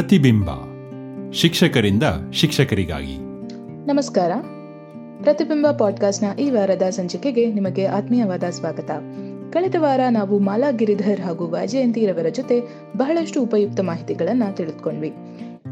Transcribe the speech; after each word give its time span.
ಪ್ರತಿಬಿಂಬ. 0.00 0.50
ಶಿಕ್ಷಕರಿಂದ 1.32 2.02
ಶಿಕ್ಷಕರಿಗಾಗಿ. 2.32 3.16
ನಮಸ್ಕಾರ. 3.86 4.30
ಪ್ರತಿಬಿಂಬ 5.22 5.66
ಪಾಡ್ಕಾಸ್ಟ್ನ 5.70 6.38
ಈ 6.38 6.50
ವಾರದ 6.50 6.82
ಸಂಚಿಕೆಗೆ 6.82 7.52
ನಿಮಗೆ 7.52 7.86
ಆತ್ಮೀಯವಾದ 7.86 8.44
ಸ್ವಾಗತ. 8.44 8.90
ಕಳೆದ 9.52 9.74
ವಾರ 9.78 10.00
ನಾವು 10.10 10.38
ಮಾಲಾ 10.38 10.70
ಗಿರಿಧರ್ 10.70 11.20
ಹಾಗೂ 11.20 11.46
ವೈಜಯಂತಿರವರ 11.46 12.28
ಜೊತೆ 12.28 12.60
ಬಹಳಷ್ಟು 12.96 13.42
ಉಪಯುಕ್ತ 13.42 13.80
ಮಾಹಿತಿಗಳನ್ನ 13.80 14.42
ತಿಳಿದುಕೊಂಡ್ವಿ. 14.52 15.12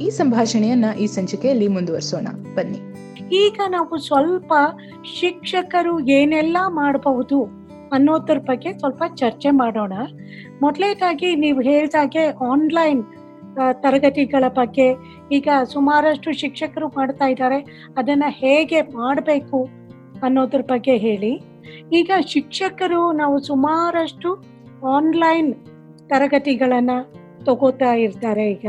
ಈ 0.00 0.10
ಸಂಭಾಷಣೆಯನ್ನ 0.10 0.84
ಈ 1.00 1.06
ಸಂಚಿಕೆಯಲ್ಲಿ 1.06 1.68
ಮುಂದುವರಿಸೋಣ. 1.68 2.26
ಬನ್ನಿ. 2.54 2.78
ಈಗ 3.32 3.60
ನಾವು 3.70 3.98
ಸ್ವಲ್ಪ 3.98 4.52
ಶಿಕ್ಷಕರು 5.20 6.08
ಏನೆಲ್ಲ 6.08 6.56
ಮಾಡಬಹುದು 6.68 7.68
ಅನ್ನೋದ್ರ 7.92 8.38
ಬಗ್ಗೆ 8.38 8.78
ಸ್ವಲ್ಪ 8.78 9.04
ಚರ್ಚೆ 9.14 9.50
ಮಾಡೋಣ. 9.50 9.92
ಮೊದಲೇದಾಗಿ 10.62 11.36
ನೀವು 11.36 11.60
ಹೇಳ್ದಾಗೆ 11.60 12.24
ಆನ್ಲೈನ್ 12.26 13.04
ತರಗತಿಗಳ 13.72 14.44
ಬಗ್ಗೆ 14.48 14.86
ಈಗ 15.32 15.48
ಸುಮಾರಷ್ಟು 15.64 16.32
ಶಿಕ್ಷಕರು 16.32 16.88
ಮಾಡ್ತಾ 16.88 17.26
ಇದ್ದಾರೆ. 17.26 17.58
ಅದನ್ನ 17.96 18.24
ಹೇಗೆ 18.28 18.80
ಮಾಡಬೇಕು 18.82 19.68
ಅನ್ನೋದ್ರ 20.22 20.60
ಬಗ್ಗೆ 20.60 20.96
ಹೇಳಿ. 20.96 21.32
ಈಗ 21.92 22.10
ಶಿಕ್ಷಕರು 22.26 23.12
ನಾವು 23.12 23.38
ಸುಮಾರಷ್ಟು 23.40 24.30
ಆನ್ಲೈನ್ 24.96 25.54
ತರಗತಿಗಳನ್ನ 26.08 26.90
ತಗೋತಾ 27.44 27.92
ಇರ್ತಾರೆ 27.94 28.50
ಈಗ. 28.50 28.66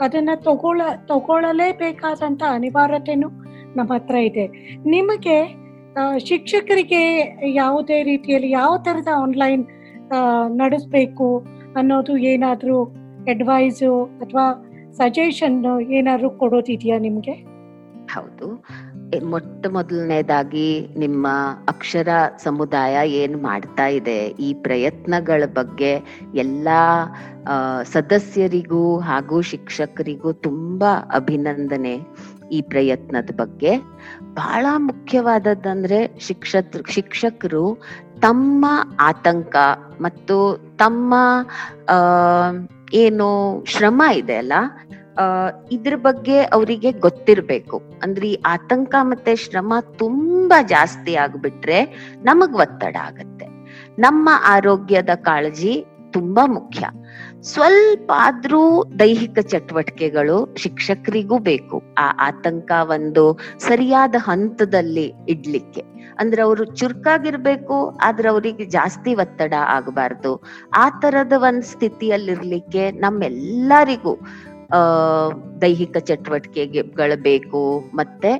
ಅದನ್ನ 0.00 0.30
ತಗೊಳ, 0.34 0.80
ತಗೊಳ್ಳಲೇಬೇಕಾದಂತ 1.06 2.42
ಅನಿವಾರ್ಯತೆನೂ 2.50 3.28
ನಮ್ಮ 3.76 3.92
ಹತ್ರ 3.92 4.14
ಇದೆ. 4.14 4.46
ನಿಮಗೆ 4.86 5.64
ಶಿಕ್ಷಕರಿಗೆ 6.18 7.02
ಯಾವುದೇ 7.54 8.02
ರೀತಿಯಲ್ಲಿ 8.02 8.50
ಯಾವ 8.50 8.76
ತರದ 8.78 9.08
ಆನ್ಲೈನ್ 9.16 9.66
ನಡೆಸಬೇಕು 10.48 11.46
ಅನ್ನೋದು 11.76 12.16
ಏನಾದ್ರೂ 12.16 12.78
ಅಡ್ವೈಸು 13.28 14.04
ಅಥವಾ 14.04 14.46
ಸಜೆಷನ್ 14.92 15.80
ಏನಾದ್ರು 15.80 16.30
ಕೊಡೋದಿದೆಯಾ 16.30 16.98
ನಿಮ್ಗೆ? 16.98 17.32
ಹೌದು. 18.14 18.64
ಮೊಟ್ಟ 19.24 19.66
ಮೊದಲನೇದಾಗಿ 19.66 20.88
ನಿಮ್ಮ 20.98 21.26
ಅಕ್ಷರ 21.68 22.08
ಸಮುದಾಯ 22.42 23.10
ಏನ್ 23.10 23.42
ಮಾಡ್ತಾ 23.42 23.86
ಇದೆ? 23.86 24.26
ಈ 24.26 24.54
ಪ್ರಯತ್ನಗಳ 24.54 25.42
ಬಗ್ಗೆ 25.54 26.22
ಎಲ್ಲಾ 26.34 27.14
ಸದಸ್ಯರಿಗೂ 27.82 28.98
ಹಾಗೂ 28.98 29.40
ಶಿಕ್ಷಕರಿಗೂ 29.40 30.32
ತುಂಬಾ 30.32 30.92
ಅಭಿನಂದನೆ 31.14 32.00
ಈ 32.52 32.62
ಪ್ರಯತ್ನದ 32.62 33.30
ಬಗ್ಗೆ. 33.36 33.76
ಬಹಳ 34.34 34.66
ಮುಖ್ಯವಾದದ್ದಂದ್ರೆ 34.76 36.20
ಶಿಕ್ಷಕ್ 36.20 36.90
ಶಿಕ್ಷಕರು 36.90 37.82
ತಮ್ಮ 38.20 38.66
ಆತಂಕ 39.00 39.56
ಮತ್ತು 40.00 40.36
ತಮ್ಮ, 40.76 41.14
ಆ 41.88 41.96
ಏನು 42.94 43.28
ಶ್ರಮ 43.64 44.02
ಇದೆ 44.14 44.36
ಅಲ್ಲ? 44.36 44.52
ಇದ್ರ 45.72 45.96
ಬಗ್ಗೆ 45.96 46.38
ಅವರಿಗೆ 46.40 46.92
ಗೊತ್ತಿರ್ಬೇಕು. 46.92 47.82
ಅಂದ್ರೆ 48.02 48.30
ಈ 48.30 48.42
ಆತಂಕ 48.46 48.94
ಮತ್ತೆ 49.02 49.36
ಶ್ರಮ 49.36 49.72
ತುಂಬಾ 49.98 50.62
ಜಾಸ್ತಿ 50.62 51.14
ಆಗ್ಬಿಟ್ರೆ 51.14 51.84
ನಮಗ್ 52.22 52.54
ಒತ್ತಡ 52.54 52.96
ಆಗತ್ತೆ. 52.96 53.46
ನಮ್ಮ 53.98 54.28
ಆರೋಗ್ಯದ 54.46 55.10
ಕಾಳಜಿ 55.14 55.84
ತುಂಬಾ 56.12 56.46
ಮುಖ್ಯ. 56.46 56.86
ಸ್ವಲ್ಪ 57.44 58.12
ಆದ್ರೂ 58.14 58.84
ದೈಹಿಕ 58.98 59.38
ಚಟುವಟಿಕೆಗಳು 59.38 60.54
ಶಿಕ್ಷಕರಿಗೂ 60.56 61.38
ಬೇಕು. 61.38 61.82
ಆ 61.98 62.10
ಆತಂಕ 62.20 62.70
ಒಂದು 62.82 63.38
ಸರಿಯಾದ 63.58 64.14
ಹಂತದಲ್ಲಿ 64.18 65.12
ಇಡ್ಲಿಕ್ಕೆ. 65.28 65.82
ಅಂದ್ರೆ 66.18 66.42
ಅವರು 66.42 66.64
ಚುರುಕಾಗಿರ್ಬೇಕು, 66.64 67.98
ಆದ್ರೆ 68.02 68.28
ಅವರಿಗೆ 68.28 68.64
ಜಾಸ್ತಿ 68.64 69.14
ಒತ್ತಡ 69.14 69.54
ಆಗಬಾರ್ದು. 69.68 70.42
ಆ 70.76 70.90
ತರದ 70.90 71.32
ಒಂದ್ 71.32 71.62
ಸ್ಥಿತಿಯಲ್ಲಿರ್ಲಿಕ್ಕೆ 71.62 72.90
ನಮ್ಮೆಲ್ಲರಿಗೂ 72.90 74.18
ದೈಹಿಕ 75.62 75.96
ಚಟುವಟಿಕೆಗಳು 76.08 77.16
ಬೇಕು, 77.28 77.62
ಮತ್ತೆ 78.00 78.32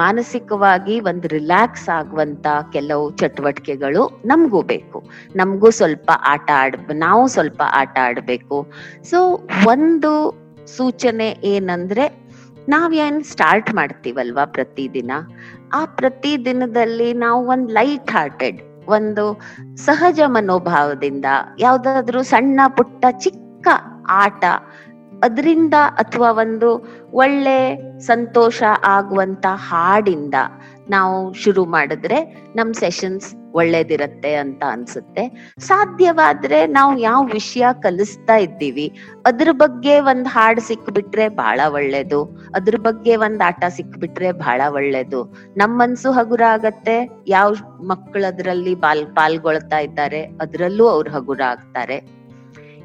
ಮಾನಸಿಕವಾಗಿ 0.00 0.94
ಒಂದು 1.10 1.26
ರಿಲ್ಯಾಕ್ಸ್ 1.34 1.88
ಆಗುವಂತ 1.98 2.46
ಕೆಲವು 2.74 3.04
ಚಟುವಟಿಕೆಗಳು 3.20 4.02
ನಮಗೂ 4.30 4.60
ಬೇಕು. 4.72 4.98
ನಮಗೂ 5.40 5.70
ಸ್ವಲ್ಪ 5.80 6.08
ಆಟ 6.32 6.48
ಆಡ್, 6.62 6.76
ನಾವು 7.04 7.22
ಸ್ವಲ್ಪ 7.36 7.60
ಆಟ 7.80 7.96
ಆಡ್ಬೇಕು. 8.08 8.58
ಸೊ 9.10 9.20
ಒಂದು 9.74 10.12
ಸೂಚನೆ 10.76 11.28
ಏನಂದ್ರೆ 11.52 12.04
ನಾವೇನ್ 12.74 13.20
ಸ್ಟಾರ್ಟ್ 13.30 13.70
ಮಾಡ್ತೀವಲ್ವಾ 13.74 14.44
ಪ್ರತಿದಿನ? 14.56 15.12
ಆ 15.78 15.80
ಪ್ರತಿ 15.98 16.32
ದಿನದಲ್ಲಿ 16.44 17.08
ನಾವು 17.24 17.40
ಒಂದ್ 17.54 17.70
ಲೈಟ್ 17.78 18.12
ಹಾರ್ಟೆಡ್ 18.16 18.60
ಒಂದು 18.96 19.24
ಸಹಜ 19.86 20.20
ಮನೋಭಾವದಿಂದ, 20.36 21.26
ಯಾವ್ದಾದ್ರು 21.58 22.20
ಸಣ್ಣ 22.32 22.60
ಪುಟ್ಟ 22.78 23.04
ಚಿಕ್ಕ 23.24 23.68
ಆಟ 24.22 24.44
ಅದರಿಂದ 25.22 25.74
ಅಥವಾ 25.98 26.30
ಒಂದು 26.30 26.68
ಒಳ್ಳೆ 27.12 27.58
ಸಂತೋಷ 28.00 28.62
ಆಗುವಂತ 28.84 29.46
ಹಾಡಿಂದ 29.68 30.34
ನಾವು 30.90 31.32
ಶುರು 31.32 31.64
ಮಾಡಿದ್ರೆ 31.64 32.18
ನಮ್ 32.56 32.74
ಸೆಷನ್ಸ್ 32.74 33.34
ಒಳ್ಳೇದಿರತ್ತೆ 33.54 34.34
ಅಂತ 34.34 34.62
ಅನ್ಸುತ್ತೆ. 34.70 35.54
ಸಾಧ್ಯವಾದ್ರೆ 35.58 36.66
ನಾವು 36.66 36.98
ಯಾವ 36.98 37.24
ವಿಷಯ 37.24 37.66
ಕಲಿಸ್ತಾ 37.80 38.36
ಇದ್ದೀವಿ, 38.36 39.00
ಅದ್ರ 39.26 39.48
ಬಗ್ಗೆ 39.52 40.00
ಒಂದ್ 40.00 40.28
ಹಾಡ್ 40.28 40.60
ಸಿಕ್ಬಿಟ್ರೆ 40.60 41.28
ಬಹಳ 41.28 41.60
ಒಳ್ಳೇದು, 41.68 42.24
ಅದ್ರ 42.54 42.76
ಬಗ್ಗೆ 42.78 43.16
ಒಂದ್ 43.16 43.42
ಆಟ 43.42 43.64
ಸಿಕ್ಬಿಟ್ರೆ 43.68 44.32
ಬಹಳ 44.32 44.60
ಒಳ್ಳೇದು. 44.68 45.20
ನಮ್ 45.56 45.78
ಮನ್ಸು 45.78 46.12
ಹಗುರ 46.12 46.40
ಆಗತ್ತೆ 46.50 47.24
ಯಾವ 47.28 47.54
ಮಕ್ಕಳು 47.82 48.26
ಅದ್ರಲ್ಲಿ 48.26 48.74
ಬಾಲ್ 48.74 49.06
ಪಾಲ್ಗೊಳ್ತಾ 49.06 49.78
ಇದ್ದಾರೆ, 49.78 50.22
ಅದ್ರಲ್ಲೂ 50.22 50.88
ಅವ್ರು 50.88 51.10
ಹಗುರ 51.10 51.40
ಆಗ್ತಾರೆ 51.46 52.22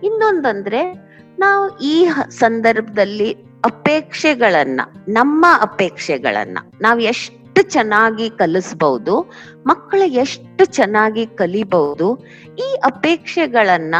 ಇನ್ನೊಂದಂದ್ರೆ 0.03 1.06
ನಾವು 1.39 1.77
ಈ 1.77 2.07
ಸಂದರ್ಭದಲ್ಲಿ 2.29 3.33
ಅಪೇಕ್ಷೆಗಳನ್ನ, 3.65 4.81
ನಮ್ಮ 5.07 5.45
ಅಪೇಕ್ಷೆಗಳನ್ನ 5.61 6.57
ನಾವು 6.81 6.99
ಎಷ್ಟು 6.99 7.61
ಚೆನ್ನಾಗಿ 7.61 8.29
ಕಲಿಸ್ಬಹುದು 8.29 9.33
ಮಕ್ಕಳು 9.67 10.05
ಎಷ್ಟು 10.05 10.65
ಚೆನ್ನಾಗಿ 10.65 11.25
ಕಲಿಬಹುದು 11.25 12.17
ಈ 12.59 12.79
ಅಪೇಕ್ಷೆಗಳನ್ನ, 12.85 13.95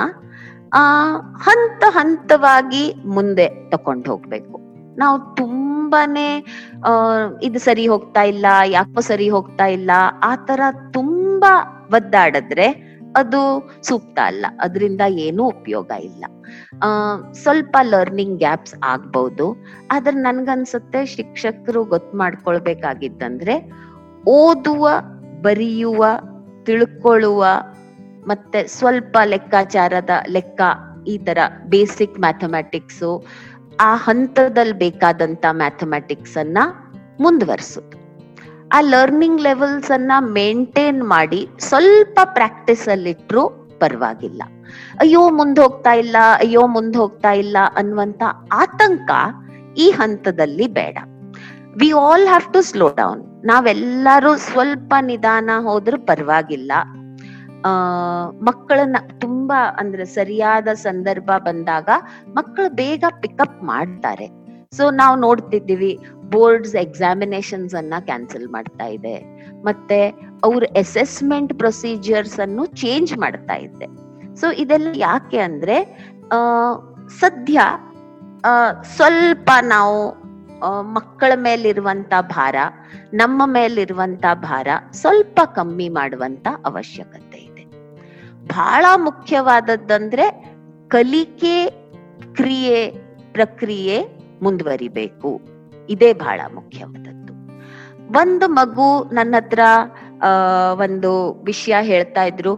ಆ, 0.73 1.11
ಹಂತ 1.37 1.83
ಹಂತವಾಗಿ 1.89 2.93
ಮುಂದೆ 3.05 3.69
ತಕೊಂಡು 3.69 4.11
ಹೋಗ್ಬೇಕು. 4.11 4.59
ನಾವು 4.97 5.35
ತುಂಬಾನೇ 5.35 6.45
ಇದು 7.43 7.59
ಸರಿ 7.59 7.87
ಹೋಗ್ತಾ 7.87 8.21
ಇಲ್ಲ, 8.21 8.45
ಯಾಕೋ 8.65 9.01
ಸರಿ 9.01 9.29
ಹೋಗ್ತಾ 9.29 9.65
ಇಲ್ಲ, 9.65 9.91
ಆ 10.23 10.35
ತರ 10.35 10.59
ತುಂಬಾ 10.93 11.87
ಒದ್ದಾಡಿದ್ರೆ 11.93 12.86
ಅದು 13.17 13.41
ಸೂಕ್ತ 13.83 14.19
ಅಲ್ಲ. 14.23 14.45
ಅದರಿಂದ 14.61 15.01
ಏನೂ 15.07 15.43
ಉಪಯೋಗ 15.45 15.91
ಇಲ್ಲ. 15.91 16.25
ಸ್ವಲ್ಪ 17.33 17.77
ಲರ್ನಿಂಗ್ 17.81 18.37
ಗ್ಯಾಪ್ಸ್ 18.37 18.75
ಆಗ್ಬಹುದು 18.83 19.55
ಆದ್ರೆ 19.91 20.15
ನನ್ಗನ್ಸುತ್ತೆ 20.15 21.05
ಶಿಕ್ಷಕರು 21.05 21.83
ಗೊತ್ತು 21.83 22.17
ಮಾಡ್ಕೊಳ್ಬೇಕಾಗಿದ್ದಂದ್ರೆ 22.17 23.71
ಓದುವ, 24.27 24.89
ಬರೆಯುವ, 25.41 26.05
ತಿಳ್ಕೊಳ್ಳುವ 26.63 27.45
ಮತ್ತೆ 28.27 28.67
ಸ್ವಲ್ಪ 28.67 29.17
ಲೆಕ್ಕಾಚಾರದ 29.25 30.09
ಲೆಕ್ಕ 30.29 30.61
ಈ 31.07 31.17
ತರ 31.17 31.37
ಬೇಸಿಕ್ 31.65 32.19
ಮ್ಯಾಥಮೆಟಿಕ್ಸು 32.19 33.25
ಆ 33.79 33.95
ಹಂತದಲ್ಲಿ 33.95 34.73
ಬೇಕಾದಂತ 34.73 35.45
ಮ್ಯಾಥಮೆಟಿಕ್ಸ್ 35.51 36.37
ಅನ್ನ 36.37 36.57
ಮುಂದುವರಿಸುದು. 37.19 38.06
ಆ 38.73 38.81
ಲರ್ನಿಂಗ್ 38.81 39.41
ಲೆವೆಲ್ಸ್ 39.41 39.91
ಅನ್ನ 39.91 40.11
ಮೇಂಟೈನ್ 40.19 41.03
ಮಾಡಿ 41.03 41.47
ಸ್ವಲ್ಪ 41.59 42.19
ಪ್ರಾಕ್ಟೀಸ್ 42.23 42.89
ಅಲ್ಲಿಟ್ರು 42.89 43.49
ಪರವಾಗಿಲ್ಲ. 43.79 44.43
ಅಯ್ಯೋ 44.99 45.29
ಮುಂದೆ 45.29 45.61
ಹೋಗ್ತಾ 45.61 45.93
ಇಲ್ಲ, 45.93 46.17
ಅಯ್ಯೋ 46.39 46.67
ಮುಂದೆ 46.67 46.99
ಹೋಗ್ತಾ 46.99 47.31
ಇಲ್ಲ 47.31 47.57
ಅನ್ನುವಂತ 47.75 48.23
ಆತಂಕ 48.53 49.11
ಈ 49.77 49.89
ಹಂತದಲ್ಲಿ 49.89 50.67
ಬೇಡ. 50.67 50.97
We 51.79 51.91
all 51.91 52.27
have 52.27 52.53
to 52.53 52.61
slow 52.61 52.89
down 52.89 53.41
ನಾವೆಲ್ಲರೂ 53.45 54.35
ಸ್ವಲ್ಪ 54.35 54.93
ನಿಧಾನ 55.01 55.49
ಹೋದ್ರೂ 55.61 55.99
ಪರವಾಗಿಲ್ಲ. 55.99 56.71
ಆ, 57.65 57.69
ಮಕ್ಕಳನ್ನ 58.29 58.95
ತುಂಬಾ 59.19 59.75
ಅಂದ್ರೆ 59.79 60.05
ಸರಿಯಾದ 60.05 60.67
ಸಂದರ್ಭ 60.67 61.31
ಬಂದಾಗ 61.37 61.89
ಮಕ್ಕಳು 62.27 62.75
ಬೇಗ 62.75 63.03
ಪಿಕಪ್ 63.21 63.63
ಮಾಡ್ತಾರೆ. 63.63 64.46
ಸೊ 64.75 64.83
ನಾವು 64.91 65.15
ನೋಡ್ತಿದ್ದೀವಿ 65.19 65.91
ಬೋರ್ಡ್ಸ್ 66.31 66.75
ಎಕ್ಸಾಮಿನೇಷನ್ಸ್ 66.75 67.75
ಅನ್ನ 67.75 67.93
ಕ್ಯಾನ್ಸಲ್ 67.99 68.47
ಮಾಡ್ತಾ 68.47 68.87
ಇದೆ. 68.95 69.15
ಮತ್ತೆ 69.67 69.99
ಅವ್ರ 70.43 70.63
ಅಸೆಸ್ಮೆಂಟ್ 70.77 71.53
ಪ್ರೊಸೀಜರ್ಸ್ 71.53 72.37
ಅನ್ನು 72.39 72.65
ಚೇಂಜ್ 72.81 73.11
ಮಾಡ್ತಾ 73.17 73.55
ಇದೆ. 73.67 73.87
ಸೊ 74.35 74.47
ಇದೆಲ್ಲ 74.63 74.89
ಯಾಕೆ 74.95 75.39
ಅಂದ್ರೆ 75.39 75.77
ಸದ್ಯ 77.19 77.59
ಸ್ವಲ್ಪ 78.95 79.49
ನಾವು 79.63 79.97
ಮಕ್ಕಳ 80.93 81.31
ಮೇಲಿರುವಂತ 81.35 82.13
ಭಾರ, 82.35 82.55
ನಮ್ಮ 83.13 83.41
ಮೇಲಿರುವಂತ 83.45 84.25
ಭಾರ 84.33 84.67
ಸ್ವಲ್ಪ 84.91 85.39
ಕಮ್ಮಿ 85.55 85.87
ಮಾಡುವಂತ 85.89 86.47
ಅವಶ್ಯಕತೆ 86.65 87.39
ಇದೆ. 87.39 87.63
ಬಹಳ 88.47 88.85
ಮುಖ್ಯವಾದದ್ದಂದ್ರೆ 88.97 90.27
ಕಲಿಕೆ 90.87 91.57
ಕ್ರಿಯೆ 92.35 92.79
ಪ್ರಕ್ರಿಯೆ 93.33 93.97
ಮುಂದುವರಿಬೇಕು. 94.43 95.31
ಇದೇ 95.89 96.09
ಬಹಳ 96.13 96.39
ಮುಖ್ಯವಾದದ್ದು. 96.55 97.33
ಒಂದು 98.21 98.45
ಮಗು 98.49 98.87
ನನ್ನ 99.13 99.35
ಹತ್ರ 99.37 99.61
ಒಂದು 100.83 101.11
ವಿಷಯ 101.43 101.75
ಹೇಳ್ತಾ 101.81 102.23
ಇದ್ರು 102.23 102.53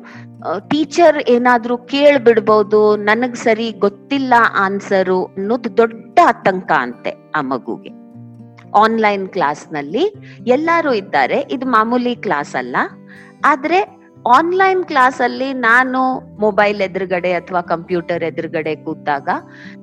ಟೀಚರ್ 0.70 1.18
ಏನಾದ್ರೂ 1.30 1.76
ಕೇಳ್ಬಿಡ್ಬೋದು, 1.94 2.81
ನನಗ್ 3.10 3.38
ಸರಿ 3.46 3.68
ಗೊತ್ತಿಲ್ಲ 3.86 4.34
ಆನ್ಸರು 4.66 5.20
ಅನ್ನೋದು 5.26 5.70
ದೊಡ್ಡ 5.78 6.20
ಆತಂಕ 6.28 6.72
ಅಂತೆ 6.86 7.12
ಆ 7.36 7.42
ಮಗುಗೆ. 7.52 7.92
ಆನ್ಲೈನ್ 8.84 9.26
ಕ್ಲಾಸ್ನಲ್ಲಿ 9.30 10.04
ಎಲ್ಲಾರು 10.48 10.92
ಇದ್ದಾರೆ. 10.94 11.40
ಇದು 11.52 11.66
ಮಾಮೂಲಿ 11.66 12.16
ಕ್ಲಾಸ್ 12.26 12.54
ಅಲ್ಲ. 12.56 12.78
ಆದ್ರೆ 13.46 13.80
ಆನ್ಲೈನ್ 14.27 14.83
ಕ್ಲಾಸ್ 14.83 15.21
ಅಲ್ಲಿ 15.21 15.54
ನಾನು 15.54 16.21
ಮೊಬೈಲ್ 16.39 16.81
ಎದುರುಗಡೆ 16.81 17.33
ಅಥವಾ 17.33 17.62
ಕಂಪ್ಯೂಟರ್ 17.62 18.24
ಎದುರುಗಡೆ 18.24 18.75
ಕೂತಾಗ 18.75 19.30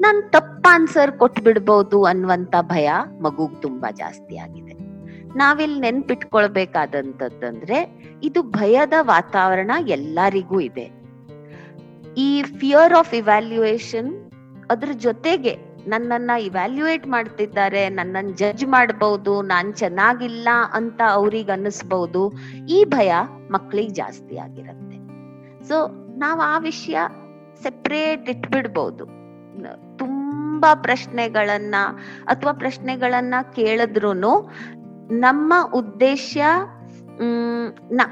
ನಾನು 0.01 0.31
ತಪ್ಪ 0.31 0.67
ಆನ್ಸರ್ 0.71 1.13
ಕೊಟ್ಬಿಡ್ಬೋದು 1.13 2.05
ಅನ್ನುವಂತ 2.05 2.55
ಭಯ 2.61 2.91
ಮಗುಗ್ 3.21 3.63
ತುಂಬಾ 3.63 3.91
ಜಾಸ್ತಿ 3.91 4.37
ಆಗಿದೆ. 4.37 4.77
ನಾವಿಲ್ಲಿ 5.37 5.81
ನೆನ್ಪಿಟ್ಕೊಳ್ಬೇಕಾದಂತಂದ್ರೆ 5.81 8.07
ಇದು 8.23 8.43
ಭಯದ 8.43 8.93
ವಾತಾವರಣ 9.01 9.71
ಎಲ್ಲರಿಗೂ 9.87 10.61
ಇದೆ. 10.61 10.91
ಈ 12.17 12.43
ಫಿಯರ್ 12.43 12.95
ಆಫ್ 12.95 13.15
ಇವ್ಯಾಲ್ಯೂಯೇಷನ್ 13.15 14.31
ಅದ್ರ 14.71 14.89
ಜೊತೆಗೆ 14.93 15.66
ನನ್ನನ್ನ 15.87 16.31
ಇವ್ಯಾಲ್ಯೂಯೇಟ್ 16.41 17.07
ಮಾಡ್ತಿದ್ದಾರೆ 17.07 17.89
ನನ್ನನ್ನು 17.89 18.31
ಜಡ್ಜ್ 18.31 18.67
ಮಾಡಬಹುದು 18.67 19.43
ನಾನ್ 19.43 19.75
ಚೆನ್ನಾಗಿಲ್ಲ 19.75 20.49
ಅಂತ 20.73 21.01
ಅವ್ರಿಗೆ 21.11 21.53
ಅನ್ನಿಸ್ಬಹುದು 21.53 22.33
ಈ 22.69 22.85
ಭಯ 22.85 23.15
ಮಕ್ಕಳಿಗೆ 23.51 23.89
ಜಾಸ್ತಿ 23.89 24.37
ಆಗಿರತ್ತೆ. 24.37 24.97
ಸೊ 25.69 25.77
ನಾವ್ 26.19 26.41
ಆ 26.41 26.59
ವಿಷಯ 26.59 26.99
ಸೆಪ್ರೇಟ್ 27.63 28.31
ಇಟ್ಬಿಡ್ಬಹುದು 28.31 29.05
ತುಂಬಾ 29.99 30.75
ಪ್ರಶ್ನೆಗಳನ್ನ 30.75 31.75
ಅಥವಾ 32.27 32.53
ಪ್ರಶ್ನೆಗಳನ್ನ 32.53 33.35
ಕೇಳಿದ್ರು 33.55 34.13
ನಮ್ಮ 35.21 35.55
ಉದ್ದೇಶ 35.75 36.39
ಹ್ಮ್ 37.19 37.69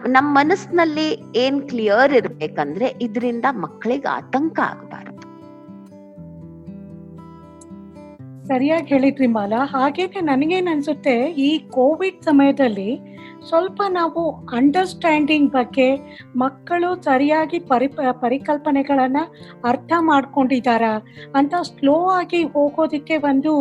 ನಮ್ 0.06 0.34
ಮನಸ್ಸಿನಲ್ಲಿ 0.34 1.08
ಏನ್ 1.36 1.68
ಕ್ಲಿಯರ್ 1.68 2.12
ಇರ್ಬೇಕಂದ್ರೆ 2.12 2.86
ಇದರಿಂದ 3.00 3.44
ಮಕ್ಕಳಿಗೆ 3.50 4.08
ಆತಂಕ 4.08 4.60
ಆಗಬಾರದು. 4.60 5.23
ಸರಿಯಾಗಿ 8.48 8.86
ಹೇಳಿದ್ರಿ 8.86 9.26
ಮಾಲಾ. 9.26 9.60
ಹಾಗೇನೆ 9.64 10.20
ನನಗೇನು 10.20 10.70
ಅನ್ಸುತ್ತೆ, 10.70 11.14
ಈ 11.46 11.50
ಕೋವಿಡ್ 11.58 12.22
ಸಮಯದಲ್ಲಿ 12.22 12.90
ಸ್ವಲ್ಪ 13.48 13.82
ನಾವು 13.90 14.20
ಅಂಡರ್ಸ್ಟ್ಯಾಂಡಿಂಗ್ 14.56 15.50
ಬಗ್ಗೆ 15.50 15.88
ಮಕ್ಕಳು 16.36 17.02
ಸರಿಯಾಗಿ 17.02 17.58
ಪರಿ, 17.58 17.88
ಪರಿಕಲ್ಪನೆಗಳನ್ನ 18.20 19.16
ಅರ್ಥ 19.64 19.92
ಮಾಡ್ಕೊಂಡಿದಾರ 20.00 20.82
ಅಂತ 21.34 21.54
ಸ್ಲೋ 21.62 21.96
ಆಗಿ 22.08 22.42
ಹೋಗೋದಕ್ಕೆ 22.42 23.16
ಒಂದು 23.16 23.52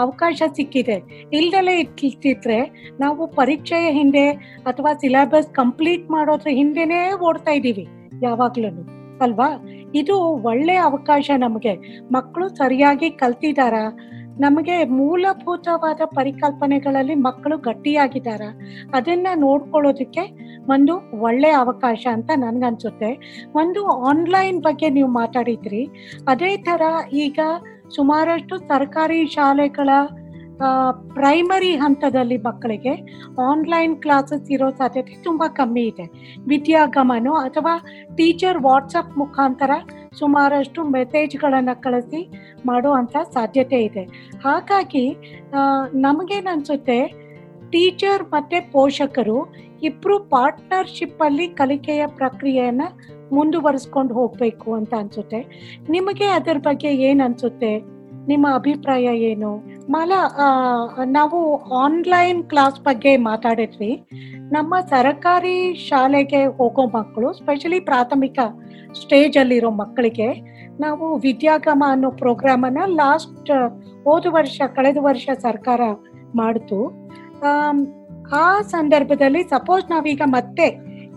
ಅವಕಾಶ 0.00 0.42
ಸಿಕ್ಕಿದೆ. 0.56 0.98
ಇಲ್ದಲೇ 1.32 1.76
ಇಟ್ಟಿದ್ರೆ 1.80 2.60
ನಾವು 3.00 3.26
ಪರೀಕ್ಷೆಯ 3.26 3.90
ಹಿಂದೆ 3.90 4.26
ಅಥವಾ 4.70 4.92
ಸಿಲೆಬಸ್ 4.94 5.54
ಕಂಪ್ಲೀಟ್ 5.54 6.10
ಮಾಡೋದ್ರ 6.10 6.48
ಹಿಂದೆನೇ 6.50 7.00
ಓಡ್ತಾ 7.28 7.50
ಇದ್ದೀವಿ 7.50 7.86
ಯಾವಾಗ್ಲೂ 8.22 8.70
ಅಲ್ವಾ? 9.22 9.48
ಇದು 9.94 10.16
ಒಳ್ಳೆ 10.50 10.76
ಅವಕಾಶ 10.76 11.30
ನಮಗೆ. 11.38 11.74
ಮಕ್ಕಳು 12.12 12.48
ಸರಿಯಾಗಿ 12.48 13.10
ಕಲ್ತಿದಾರ 13.10 13.74
ನಮಗೆ 14.40 14.84
ಮೂಲಭೂತವಾದ 14.84 16.00
ಪರಿಕಲ್ಪನೆಗಳಲ್ಲಿ 16.04 17.14
ಮಕ್ಕಳು 17.14 17.58
ಗಟ್ಟಿಯಾಗಿದ್ದಾರ. 17.58 18.42
ಅದನ್ನ 18.94 19.26
ನೋಡ್ಕೊಳ್ಳೋದಕ್ಕೆ 19.34 20.24
ಒಂದು 20.68 20.94
ಒಳ್ಳೆ 21.20 21.50
ಅವಕಾಶ 21.50 22.06
ಅಂತ 22.12 22.30
ನನ್ಗನ್ಸುತ್ತೆ. 22.36 23.10
ಒಂದು 23.54 23.82
ಆನ್ಲೈನ್ 24.08 24.60
ಬಗ್ಗೆ 24.62 24.90
ನೀವು 24.90 25.08
ಮಾತಾಡಿದ್ರಿ. 25.08 25.82
ಅದೇ 26.28 26.56
ತರ 26.56 26.82
ಈಗ 27.12 27.40
ಸುಮಾರಷ್ಟು 27.96 28.58
ಸರ್ಕಾರಿ 28.58 29.26
ಶಾಲೆಗಳ 29.26 29.90
ಪ್ರೈಮರಿ 31.14 31.70
ಹಂತದಲ್ಲಿ 31.76 32.36
ಮಕ್ಕಳಿಗೆ 32.36 32.92
ಆನ್ಲೈನ್ 33.50 33.96
ಕ್ಲಾಸಸ್ 33.96 34.50
ಇರೋ 34.50 34.70
ಸಾಧ್ಯತೆ 34.70 35.22
ತುಂಬಾ 35.22 35.48
ಕಮ್ಮಿ 35.48 35.82
ಇದೆ. 35.82 36.06
ವಿದ್ಯಾಗಮನ 36.48 37.28
ಅಥವಾ 37.42 37.74
ಟೀಚರ್ 38.16 38.58
ವಾಟ್ಸಪ್ 38.62 39.18
ಮುಖಾಂತರ 39.18 39.70
ಸುಮಾರಷ್ಟು 40.18 40.80
ಮೆಸೇಜ್ಗಳನ್ನು 40.96 41.74
ಕಳಿಸಿ 41.82 42.20
ಮಾಡುವಂಥ 42.66 43.16
ಸಾಧ್ಯತೆ 43.34 43.78
ಇದೆ. 43.84 44.04
ಹಾಗಾಗಿ 44.44 45.06
ನಮಗೇನನ್ಸುತ್ತೆ, 46.06 46.98
ಟೀಚರ್ 47.72 48.24
ಮತ್ತು 48.32 48.58
ಪೋಷಕರು 48.72 49.38
ಇಬ್ಬರು 49.82 50.16
ಪಾರ್ಟ್ನರ್ಶಿಪ್ 50.34 51.22
ಅಲ್ಲಿ 51.22 51.46
ಕಲಿಕೆಯ 51.60 52.02
ಪ್ರಕ್ರಿಯೆಯನ್ನು 52.18 52.88
ಮುಂದುವರಿಸ್ಕೊಂಡು 53.34 54.12
ಹೋಗ್ಬೇಕು 54.14 54.68
ಅಂತ 54.74 54.92
ಅನ್ಸುತ್ತೆ. 54.98 55.40
ನಿಮಗೆ 55.90 56.26
ಅದರ 56.38 56.58
ಬಗ್ಗೆ 56.58 56.90
ಏನು 57.08 57.24
ಅನ್ಸುತ್ತೆ 57.24 57.72
ನಿಮ್ಮ 58.28 58.46
ಅಭಿಪ್ರಾಯ 58.54 59.08
ಏನು? 59.30 59.50
ಮಾಲಾ 59.94 60.20
ನಾವು 61.16 61.38
ಆನ್ಲೈನ್ 61.82 62.40
ಕ್ಲಾಸ್ 62.50 62.78
ಬಗ್ಗೆ 62.86 63.12
ಮಾತಾಡಿದ್ವಿ. 63.26 63.92
ನಮ್ಮ 64.54 64.74
ಸರಕಾರಿ 64.90 65.58
ಶಾಲೆಗೆ 65.88 66.40
ಹೋಗೋ 66.58 66.84
ಮಕ್ಕಳು 66.96 67.28
ಸ್ಪೆಷಲಿ 67.32 67.80
ಪ್ರಾಥಮಿಕ 67.80 68.38
ಸ್ಟೇಜ್ 69.00 69.36
ಅಲ್ಲಿರೋ 69.42 69.70
ಮಕ್ಕಳಿಗೆ, 69.82 70.28
ನಾವು 70.80 71.06
ವಿದ್ಯಾಗಮ 71.18 71.82
ಅನ್ನೋ 71.94 72.10
ಪ್ರೋಗ್ರಾಮ್ 72.22 72.64
ಅನ್ನ 72.68 72.84
ಲಾಸ್ಟ್ 73.02 73.52
ಹೋದ 74.06 74.26
ವರ್ಷ, 74.28 74.58
ಕಳೆದ 74.76 74.98
ವರ್ಷ 75.00 75.28
ಸರ್ಕಾರ 75.46 75.80
ಮಾಡ್ತು. 76.40 76.78
ಆ 78.44 78.46
ಸಂದರ್ಭದಲ್ಲಿ 78.74 79.42
ಸಪೋಸ್ 79.54 79.84
ನಾವೀಗ 79.90 80.22
ಮತ್ತೆ 80.36 80.66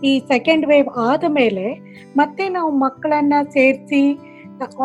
ಈ 0.08 0.12
ಸೆಕೆಂಡ್ 0.28 0.66
ವೇವ್ 0.66 0.90
ಆದ 1.08 1.24
ಮೇಲೆ, 1.38 1.66
ಮತ್ತೆ 2.16 2.44
ನಾವು 2.48 2.70
ಮಕ್ಕಳನ್ನ 2.84 3.34
ಸೇರಿಸಿ 3.56 4.02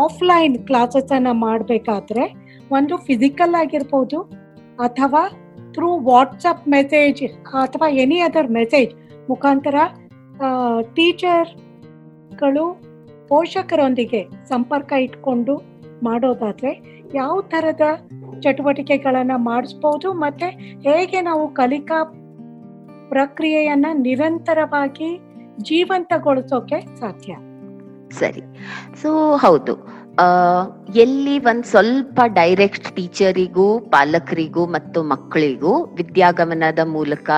ಆಫ್ಲೈನ್ 0.04 0.56
ಕ್ಲಾಸಸ್ 0.68 1.14
ಅನ್ನ 1.18 1.32
ಮಾಡಬೇಕಾದ್ರೆ 1.46 2.26
ಒಂದು 2.72 2.98
ಫಿಸಿಕಲ್ 2.98 3.56
ಆಗಿರ್ಬೋದು 3.56 4.22
ಅಥವಾ 4.80 5.30
ಥ್ರೂ 5.74 5.98
ವಾಟ್ಸಪ್ 5.98 6.68
ಮೆಸೇಜ್ 6.68 7.24
ಅಥವಾ 7.54 7.88
ಎನಿ 7.88 8.20
ಅದರ್ 8.20 8.52
ಮೆಸೇಜ್ 8.52 8.94
ಮುಖಾಂತರ 9.30 9.76
ಟೀಚರ್ಗಳು 10.96 12.66
ಪೋಷಕರೊಂದಿಗೆ 13.28 14.24
ಸಂಪರ್ಕ 14.50 14.92
ಇಟ್ಕೊಂಡು 14.94 15.64
ಮಾಡೋದಾದರೆ 16.04 16.72
ಯಾವ 17.16 17.42
ಥರದ 17.42 17.82
ಚಟುವಟಿಕೆಗಳನ್ನು 18.42 19.44
ಮಾಡಿಸ್ಬೋದು 19.44 20.14
ಮತ್ತು 20.14 20.48
ಹೇಗೆ 20.82 21.22
ನಾವು 21.22 21.48
ಕಲಿಕಾ 21.54 22.04
ಪ್ರಕ್ರಿಯೆಯನ್ನು 23.10 23.98
ನಿರಂತರವಾಗಿ 23.98 25.10
ಜೀವಂತಗೊಳಿಸೋಕೆ 25.62 26.82
ಸಾಧ್ಯ? 27.00 27.34
ಸರಿ. 28.12 28.42
ಸೊ 29.02 29.36
ಹೌದು. 29.36 29.95
ಎಲ್ಲಿ 30.96 31.40
ಒಂದ್ 31.40 31.66
ಸ್ವಲ್ಪ 31.66 32.22
ಡೈರೆಕ್ಟ್ 32.34 32.96
ಟೀಚರಿಗೂ 32.96 33.80
ಪಾಲಕರಿಗೂ 33.80 34.66
ಮತ್ತು 34.66 35.04
ಮಕ್ಕಳಿಗೂ 35.04 35.84
ವಿದ್ಯಾಗಮನದ 35.84 36.80
ಮೂಲಕ 36.86 37.30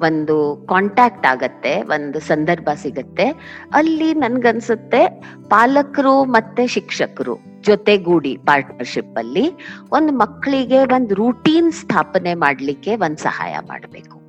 ಒಂದು 0.00 0.66
ಕಾಂಟ್ಯಾಕ್ಟ್ 0.68 1.26
ಆಗತ್ತೆ, 1.26 1.82
ಒಂದು 1.82 2.20
ಸಂದರ್ಭ 2.20 2.68
ಸಿಗತ್ತೆ. 2.82 3.26
ಅಲ್ಲಿ 3.74 4.14
ನನ್ಗನ್ಸುತ್ತೆ 4.14 5.22
ಪಾಲಕರು 5.48 6.24
ಮತ್ತೆ 6.24 6.66
ಶಿಕ್ಷಕರು 6.66 7.36
ಜೊತೆಗೂಡಿ 7.62 8.36
ಪಾರ್ಟ್ನರ್ಶಿಪ್ 8.36 9.18
ಅಲ್ಲಿ 9.18 9.50
ಒಂದು 9.92 10.12
ಮಕ್ಕಳಿಗೆ 10.12 10.78
ಒಂದು 10.78 11.14
ರೂಟೀನ್ 11.14 11.72
ಸ್ಥಾಪನೆ 11.72 12.34
ಮಾಡ್ಲಿಕ್ಕೆ 12.34 12.96
ಒಂದ್ 12.96 13.18
ಸಹಾಯ 13.18 13.56
ಮಾಡಬೇಕು. 13.68 14.24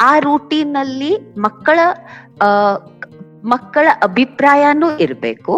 ಆ 0.00 0.18
ರೂಟೀನ್ 0.18 0.76
ಅಲ್ಲಿ 0.76 1.16
ಮಕ್ಕಳ 1.38 1.78
ಮಕ್ಕಳ 3.52 3.86
ಅಭಿಪ್ರಾಯನೂ 4.06 4.88
ಇರಬೇಕು, 5.04 5.54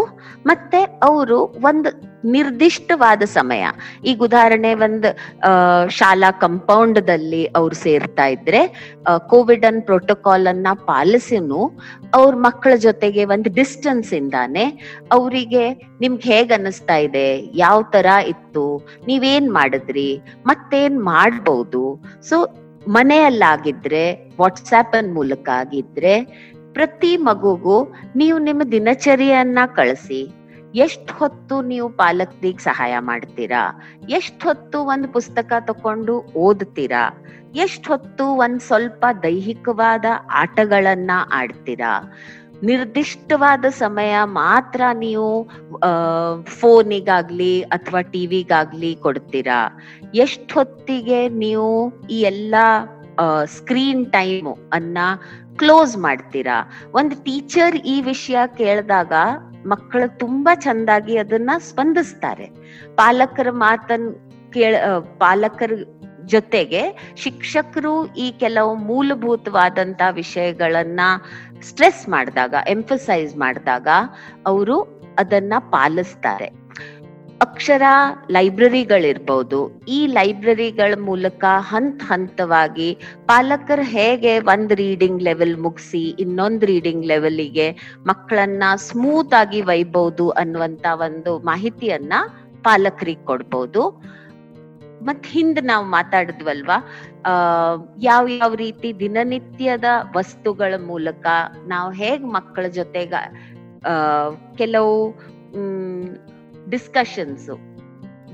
ಮತ್ತೆ 0.49 0.81
ಅವರು 1.09 1.39
ಒಂದು 1.69 1.91
ನಿರ್ದಿಷ್ಟವಾದ 2.35 3.23
ಸಮಯ, 3.37 3.65
ಈಗ 4.11 4.19
ಉದಾಹರಣೆ 4.29 4.71
ಒಂದು 4.87 5.09
ಶಾಲಾ 5.99 6.31
ಕಂಪೌಂಡ್ 6.45 6.99
ದಲ್ಲಿ 7.11 7.43
ಅವ್ರು 7.59 7.77
ಸೇರ್ತಾ 7.85 8.27
ಇದ್ರೆ 8.35 8.61
ಕೋವಿಡ್ 9.33 9.67
ಅನ್ 9.71 9.81
ಪ್ರೋಟೋಕಾಲ್ 9.91 10.51
ಅನ್ನ 10.53 10.73
ಪಾಲಿಸಿನೂ 10.91 11.61
ಅವ್ರ 12.19 12.33
ಮಕ್ಕಳ 12.49 12.73
ಜೊತೆಗೆ 12.87 13.25
ಒಂದು 13.35 13.51
ಡಿಸ್ಟೆನ್ಸ್ 13.61 14.13
ಇಂದಾನೆ 14.21 14.67
ಅವರಿಗೆ 15.19 15.65
ನಿಮ್ಗೆ 16.03 16.25
ಹೇಗ್ 16.33 16.53
ಅನ್ನಿಸ್ತಾ 16.59 16.99
ಇದೆ, 17.07 17.29
ಯಾವ 17.65 17.79
ತರ 17.95 18.07
ಇತ್ತು, 18.35 18.67
ನೀವೇನ್ 19.09 19.49
ಮಾಡಿದ್ರಿ, 19.59 20.11
ಮತ್ತೇನ್ 20.51 20.99
ಮಾಡ್ಬೋದು. 21.13 21.85
ಸೊ 22.31 22.39
ಮನೆಯಲ್ಲಾಗಿದ್ರೆ 22.97 24.05
ವಾಟ್ಸ್ಆಪ್ 24.41 24.93
ಅನ್ 24.99 25.09
ಮೂಲಕ 25.15 25.49
ಆಗಿದ್ರೆ 25.63 26.13
ಪ್ರತಿ 26.77 27.17
ಮಗುಗೂ 27.17 27.77
ನೀವು 28.17 28.39
ನಿಮ್ಮ 28.39 28.63
ದಿನಚರಿಯನ್ನ 28.73 29.59
ಕಳಿಸಿ. 29.77 30.21
ಎಷ್ಟ್ 30.75 31.13
ಹೊತ್ತು 31.13 31.63
ನೀವು 31.63 31.89
ಪಾಲಕರಿಗೆ 31.89 32.63
ಸಹಾಯ 32.63 32.95
ಮಾಡ್ತೀರಾ? 32.99 33.63
ಎಷ್ಟ್ 34.09 34.43
ಹೊತ್ತು 34.45 34.79
ಒಂದು 34.85 35.09
ಪುಸ್ತಕ 35.09 35.53
ತಕೊಂಡು 35.61 36.15
ಓದ್ತೀರಾ? 36.37 37.05
ಎಷ್ಟ್ 37.55 37.89
ಹೊತ್ತು 37.89 38.25
ಒಂದ್ 38.25 38.61
ಸ್ವಲ್ಪ 38.61 39.05
ದೈಹಿಕವಾದ 39.23 40.05
ಆಟಗಳನ್ನ 40.33 41.11
ಆಡ್ತೀರಾ? 41.33 41.93
ನಿರ್ದಿಷ್ಟವಾದ 42.63 43.65
ಸಮಯ 43.79 44.17
ಮಾತ್ರ 44.25 44.83
ನೀವು 44.93 45.31
ಫೋನಿಗಾಗ್ಲಿ 46.45 47.55
ಅಥವಾ 47.63 48.01
ಟಿವಿಗಾಗ್ಲಿ 48.01 48.93
ಕೊಡ್ತೀರಾ? 48.97 49.61
ಎಷ್ಟ್ 50.15 50.53
ಹೊತ್ತಿಗೆ 50.53 51.29
ನೀವು 51.29 51.71
ಈ 52.11 52.21
ಎಲ್ಲಾ 52.21 52.69
ಸ್ಕ್ರೀನ್ 53.45 54.07
ಟೈಮ್ 54.13 54.49
ಅನ್ನ 54.73 54.99
ಕ್ಲೋಸ್ 55.57 55.97
ಮಾಡ್ತೀರಾ? 55.97 56.71
ಒಂದು 56.93 57.25
ಟೀಚರ್ 57.25 57.77
ಈ 57.77 58.01
ವಿಷಯ 58.01 58.37
ಕೇಳಿದಾಗ 58.57 59.13
ಮಕ್ಕಳು 59.67 60.19
ತುಂಬಾ 60.19 60.55
ಚಂದಾಗಿ 60.55 61.19
ಅದನ್ನ 61.19 61.51
ಸ್ಪಂದಿಸ್ತಾರೆ. 61.59 62.47
ಪಾಲಕರ 62.95 63.51
ಮಾತನ್ 63.51 64.15
ಕೇಳ 64.53 64.77
ಪಾಲಕರ 65.19 65.71
ಜೊತೆಗೆ 66.25 67.15
ಶಿಕ್ಷಕರು 67.17 68.15
ಈ 68.15 68.31
ಕೆಲವು 68.33 68.75
ಮೂಲಭೂತವಾದಂತ 68.75 70.03
ವಿಷಯಗಳನ್ನ 70.11 71.01
ಸ್ಟ್ರೆಸ್ 71.63 72.09
ಮಾಡಿದಾಗ 72.09 72.55
ಎಂಫಸೈಸ್ 72.69 73.37
ಮಾಡಿದಾಗ, 73.37 73.89
ಅವರು 74.47 74.81
ಅದನ್ನ 75.19 75.55
ಪಾಲಿಸ್ತಾರೆ. 75.59 76.66
ಅಕ್ಷರ 77.43 77.83
ಲೈಬ್ರರಿಗಳಿರ್ಬೋದು. 78.31 79.83
ಈ 79.89 80.07
ಲೈಬ್ರರಿಗಳ 80.07 80.95
ಮೂಲಕ 81.01 81.45
ಹಂತ 81.49 82.03
ಹಂತವಾಗಿ 82.05 82.99
ಪಾಲಕರು 83.27 83.83
ಹೇಗೆ 83.83 84.39
ಒಂದ್ 84.39 84.73
ರೀಡಿಂಗ್ 84.73 85.23
ಲೆವೆಲ್ 85.23 85.57
ಮುಗಿಸಿ 85.57 86.03
ಇನ್ನೊಂದ್ 86.09 86.65
ರೀಡಿಂಗ್ 86.65 87.07
ಲೆವೆಲ್ಗೆ 87.07 87.99
ಮಕ್ಕಳನ್ನ 88.07 88.63
ಸ್ಮೂತ್ 88.75 89.35
ಆಗಿ 89.35 89.61
ಒಯ್ಬಹುದು 89.63 90.31
ಅನ್ನುವಂತ 90.31 90.87
ಒಂದು 90.93 91.39
ಮಾಹಿತಿಯನ್ನ 91.39 92.13
ಪಾಲಕರಿಗೆ 92.65 93.25
ಕೊಡ್ಬೋದು. 93.25 94.03
ಮತ್ 95.03 95.27
ಹಿಂದ್ 95.27 95.65
ನಾವು 95.65 95.87
ಮಾತಾಡಿದ್ವಲ್ವಾ? 95.87 96.89
ಆ, 97.27 97.31
ಯಾವ 98.03 98.29
ಯಾವ 98.29 98.55
ರೀತಿ 98.55 98.99
ದಿನನಿತ್ಯದ 98.99 99.85
ವಸ್ತುಗಳ 100.17 100.75
ಮೂಲಕ 100.87 101.27
ನಾವು 101.67 101.93
ಹೇಗ್ 101.93 102.25
ಮಕ್ಕಳ 102.25 102.67
ಜೊತೆಗ 102.67 103.15
ಕೆಲವು 104.57 105.15
ಡಿಸ್ಕಷನ್ಸ್ 106.71 107.51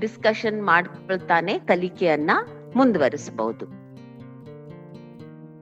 ಡಿಸ್ಕಷನ್ 0.01 0.65
ಮಾಡ್ಕೊಳ್ತಾನೆ 0.65 1.59
ಕಲಿಕೆಯನ್ನ 1.59 2.31
ಮುಂದುವರಿಸಬಹುದು. 2.77 3.67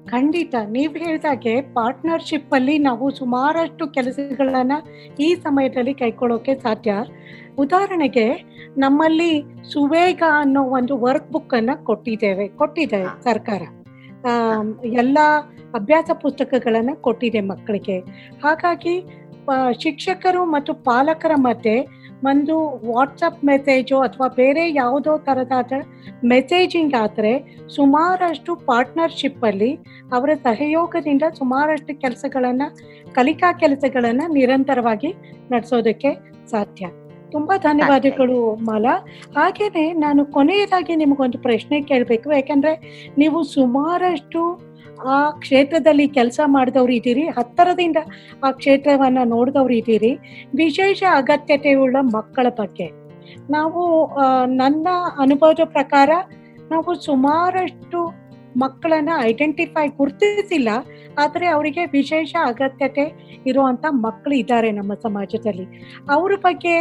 ಖಂಡಿತ. 0.06 0.54
ನೀವು 0.68 0.92
ಹೇಳಿದಾಗೆ 0.92 1.60
ಪಾರ್ಟ್ನರ್ಶಿಪ್ 1.60 2.54
ಅಲ್ಲಿ 2.54 2.78
ನಾವು 2.78 3.10
ಸುಮಾರಷ್ಟು 3.10 3.86
ಕೆಲಸಗಳನ್ನ 3.86 4.72
ಈ 5.20 5.34
ಸಮಯದಲ್ಲಿ 5.34 5.94
ಕೈಕೊಳ್ಳೋಕೆ 5.94 6.54
ಸಾಧ್ಯ. 6.54 6.94
ಉದಾಹರಣೆಗೆ 7.58 8.32
ನಮ್ಮಲ್ಲಿ 8.78 9.42
ಸುವೇಗ 9.72 10.22
ಅನ್ನೋ 10.32 10.62
ಒಂದು 10.62 10.98
ವರ್ಕ್ 10.98 11.30
ಬುಕ್ 11.32 11.54
ಅನ್ನ 11.54 11.70
ಕೊಟ್ಟಿದ್ದೇವೆ 11.82 12.48
ಕೊಟ್ಟಿದೆ 12.48 13.22
ಸರ್ಕಾರ. 13.24 13.62
ಎಲ್ಲ 14.84 15.18
ಅಭ್ಯಾಸ 15.74 16.10
ಪುಸ್ತಕಗಳನ್ನ 16.22 16.90
ಕೊಟ್ಟಿದೆ 17.00 17.40
ಮಕ್ಕಳಿಗೆ. 17.40 17.98
ಹಾಗಾಗಿ 18.44 19.04
ಶಿಕ್ಷಕರು 19.80 20.44
ಮತ್ತು 20.44 20.74
ಪಾಲಕರ 20.74 21.32
ಮಧ್ಯೆ 21.36 21.99
ಒಂದು 22.24 22.54
ವಾಟ್ಸಪ್ 22.92 23.44
ಮೆಸೇಜು 23.44 23.98
ಅಥವಾ 23.98 24.28
ಬೇರೆ 24.28 24.72
ಯಾವುದೋ 24.72 25.18
ಥರದಾದ 25.18 25.72
ಮೆಸೇಜಿಂಗ್ 26.24 26.94
ಆದರೆ 26.94 27.32
ಸುಮಾರಷ್ಟು 27.74 28.56
ಪಾರ್ಟ್ನರ್ಶಿಪ್ಪಲ್ಲಿ 28.56 29.74
ಅವರ 30.12 30.30
ಸಹಯೋಗದಿಂದ 30.42 31.22
ಸುಮಾರಷ್ಟು 31.38 32.00
ಕೆಲಸಗಳನ್ನು, 32.00 32.76
ಕಲಿಕಾ 33.14 33.52
ಕೆಲಸಗಳನ್ನು 33.52 34.32
ನಿರಂತರವಾಗಿ 34.32 35.14
ನಡೆಸೋದಕ್ಕೆ 35.50 36.12
ಸಾಧ್ಯ. 36.50 36.86
ತುಂಬ 37.30 37.52
ಧನ್ಯವಾದಗಳು 37.56 38.54
ಮಾಲಾ. 38.54 39.06
ಹಾಗೇನೆ 39.36 39.92
ನಾನು 39.92 40.24
ಕೊನೆಯದಾಗಿ 40.24 40.96
ನಿಮಗೊಂದು 40.96 41.38
ಪ್ರಶ್ನೆ 41.38 41.82
ಕೇಳಬೇಕು. 41.82 42.32
ಯಾಕಂದರೆ 42.32 42.72
ನೀವು 43.18 43.42
ಸುಮಾರಷ್ಟು 43.42 44.69
ಆ 45.14 45.18
ಕ್ಷೇತ್ರದಲ್ಲಿ 45.42 46.06
ಕೆಲಸ 46.18 46.40
ಮಾಡಿದವ್ರು 46.54 46.92
ಇದ್ದೀರಿ, 46.98 47.24
ಹತ್ತಿರದಿಂದ 47.38 47.98
ಆ 48.46 48.50
ಕ್ಷೇತ್ರವನ್ನ 48.60 49.20
ನೋಡಿದವ್ರು 49.34 49.74
ಇದ್ದೀರಿ, 49.80 50.12
ವಿಶೇಷ 50.62 51.02
ಅಗತ್ಯತೆಯುಳ್ಳ 51.20 51.96
ಮಕ್ಕಳ 52.16 52.46
ಬಗ್ಗೆ. 52.60 52.88
ನಾವು 53.56 53.82
ನನ್ನ 54.62 54.88
ಅನುಭವದ 55.24 55.64
ಪ್ರಕಾರ 55.76 56.10
ನಾವು 56.72 56.90
ಸುಮಾರಷ್ಟು 57.08 58.00
ಮಕ್ಕಳನ್ನ 58.62 59.12
ಐಡೆಂಟಿಫೈ 59.30 59.84
ಗುರುತಿಸಿಲ್ಲ, 59.98 60.70
ಆದರೆ 61.22 61.46
ಅವರಿಗೆ 61.56 61.82
ವಿಶೇಷ 61.98 62.32
ಅಗತ್ಯತೆ 62.50 63.04
ಇರುವಂತ 63.50 63.84
ಮಕ್ಕಳು 64.04 64.34
ಇದ್ದಾರೆ 64.34 64.68
ನಮ್ಮ 64.78 64.92
ಸಮಾಜದಲ್ಲಿ. 65.04 65.66
ಅವ್ರ 66.16 66.32
ಬಗ್ಗೆ 66.46 66.74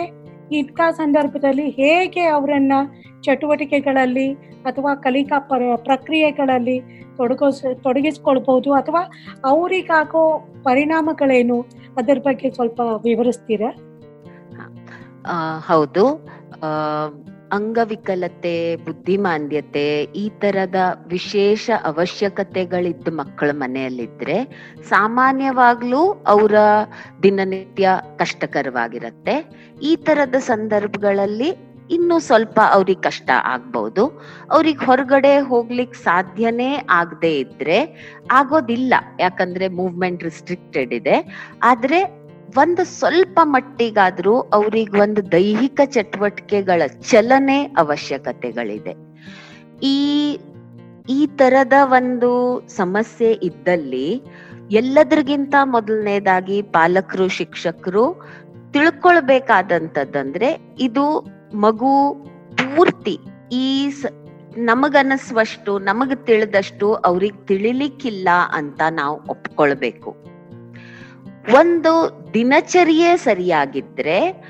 ಇಂಥ 0.51 0.79
ಸಂದರ್ಭದಲ್ಲಿ 0.91 1.69
ಹೇಗೆ 1.69 2.21
ಅವರನ್ನ 2.21 2.73
ಚಟುವಟಿಕೆಗಳಲ್ಲಿ 3.21 4.33
ಅಥವಾ 4.65 4.95
ಕಲಿಕಾ 4.95 5.39
ಪರ 5.39 5.61
ಪ್ರಕ್ರಿಯೆಗಳಲ್ಲಿ 5.75 6.79
ತೊಡಗಿಸ್, 7.17 7.83
ತೊಡಗಿಸ್ಕೊಳ್ಬಹುದು 7.83 8.73
ಅಥವಾ 8.73 9.01
ಅವರಿಗಾಗೋ 9.45 10.47
ಪರಿಣಾಮಗಳೇನು 10.63 11.61
ಅದರ 11.97 12.17
ಬಗ್ಗೆ 12.17 12.51
ಸ್ವಲ್ಪ 12.51 12.81
ವಿವರಿಸ್ತೀರಾ? 13.03 13.71
ಹೌದು. 15.67 16.05
ಅಂಗವಿಕಲತೆ, 17.53 18.75
ಬುದ್ಧಿಮಾಂದ್ಯತೆ, 18.75 20.03
ಈ 20.03 20.29
ತರದ 20.29 20.75
ವಿಶೇಷ 21.07 21.69
ಅವಶ್ಯಕತೆಗಳಿದ್ದ 21.83 23.07
ಮಕ್ಕಳ 23.11 23.49
ಮನೆಯಲ್ಲಿದ್ರೆ 23.53 24.45
ಸಾಮಾನ್ಯವಾಗ್ಲೂ 24.89 26.23
ಅವರ 26.27 26.53
ದಿನನಿತ್ಯ 27.23 27.89
ಕಷ್ಟಕರವಾಗಿರತ್ತೆ. 28.17 29.51
ಈ 29.81 29.95
ತರದ 29.95 30.35
ಸಂದರ್ಭಗಳಲ್ಲಿ 30.35 31.69
ಇನ್ನು 31.91 32.19
ಸ್ವಲ್ಪ 32.19 32.59
ಅವ್ರಿಗೆ 32.71 33.01
ಕಷ್ಟ 33.01 33.29
ಆಗ್ಬಹುದು 33.43 34.21
ಅವ್ರಿಗೆ 34.51 34.85
ಹೊರಗಡೆ 34.85 35.39
ಹೋಗ್ಲಿಕ್ಕೆ 35.39 36.03
ಸಾಧ್ಯನೇ 36.03 36.87
ಆಗದೆ 36.89 37.39
ಇದ್ರೆ 37.39 37.77
ಆಗೋದಿಲ್ಲ. 38.31 38.93
ಯಾಕಂದ್ರೆ 39.19 39.67
ಮೂವ್ಮೆಂಟ್ 39.67 40.23
ರಿಸ್ಟ್ರಿಕ್ಟೆಡ್ 40.23 40.93
ಇದೆ. 40.93 41.47
ಆದ್ರೆ 41.63 42.18
ಒಂದು 42.55 42.85
ಸ್ವಲ್ಪ 42.85 43.39
ಮಟ್ಟಿಗಾದ್ರೂ 43.43 44.39
ಅವ್ರಿಗೆ 44.39 44.99
ಒಂದು 44.99 45.31
ದೈಹಿಕ 45.31 45.81
ಚಟುವಟಿಕೆಗಳ 45.85 46.87
ಚಲನೆ 46.87 47.63
ಅವಶ್ಯಕತೆಗಳಿದೆ. 47.63 48.95
ಈ 49.83 50.39
ಈ 51.09 51.27
ತರದ 51.27 51.73
ಒಂದು 51.83 52.61
ಸಮಸ್ಯೆ 52.67 53.31
ಇದ್ದಲ್ಲಿ 53.31 54.21
ಎಲ್ಲದ್ರಿಗಿಂತ 54.71 55.55
ಮೊದಲನೇದಾಗಿ 55.63 56.61
ಪಾಲಕರು, 56.61 57.27
ಶಿಕ್ಷಕರು 57.27 58.29
ತಿಳ್ಕೊಳ್ಬೇಕಾದಂಥದ್ದಂದ್ರೆ 58.73 60.57
ಇದು 60.79 61.27
ಮಗು 61.53 62.25
ಪೂರ್ತಿ 62.55 63.19
ಈ 63.51 63.93
ನಮಗನ್ನಿಸುವಷ್ಟು 64.57 65.79
ನಮಗ್ 65.79 66.25
ತಿಳಿದಷ್ಟು 66.25 66.93
ಅವ್ರಿಗೆ 66.93 67.45
ತಿಳಿಲಿಕ್ಕಿಲ್ಲ 67.45 68.29
ಅಂತ 68.53 68.81
ನಾವು 68.91 69.21
ಒಪ್ಕೊಳ್ಬೇಕು. 69.29 70.28
ಒಂದು 71.51 71.93
ದಿನಚರಿಯೇ 72.33 73.17
ಸರಿಯಾಗಿದ್ರೆ 73.17 74.43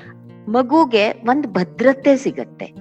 ಮಗುಗೆ 0.48 1.10
ಒಂದು 1.10 1.48
ಭದ್ರತೆ 1.48 2.16
ಸಿಗತ್ತೆ. 2.16 2.74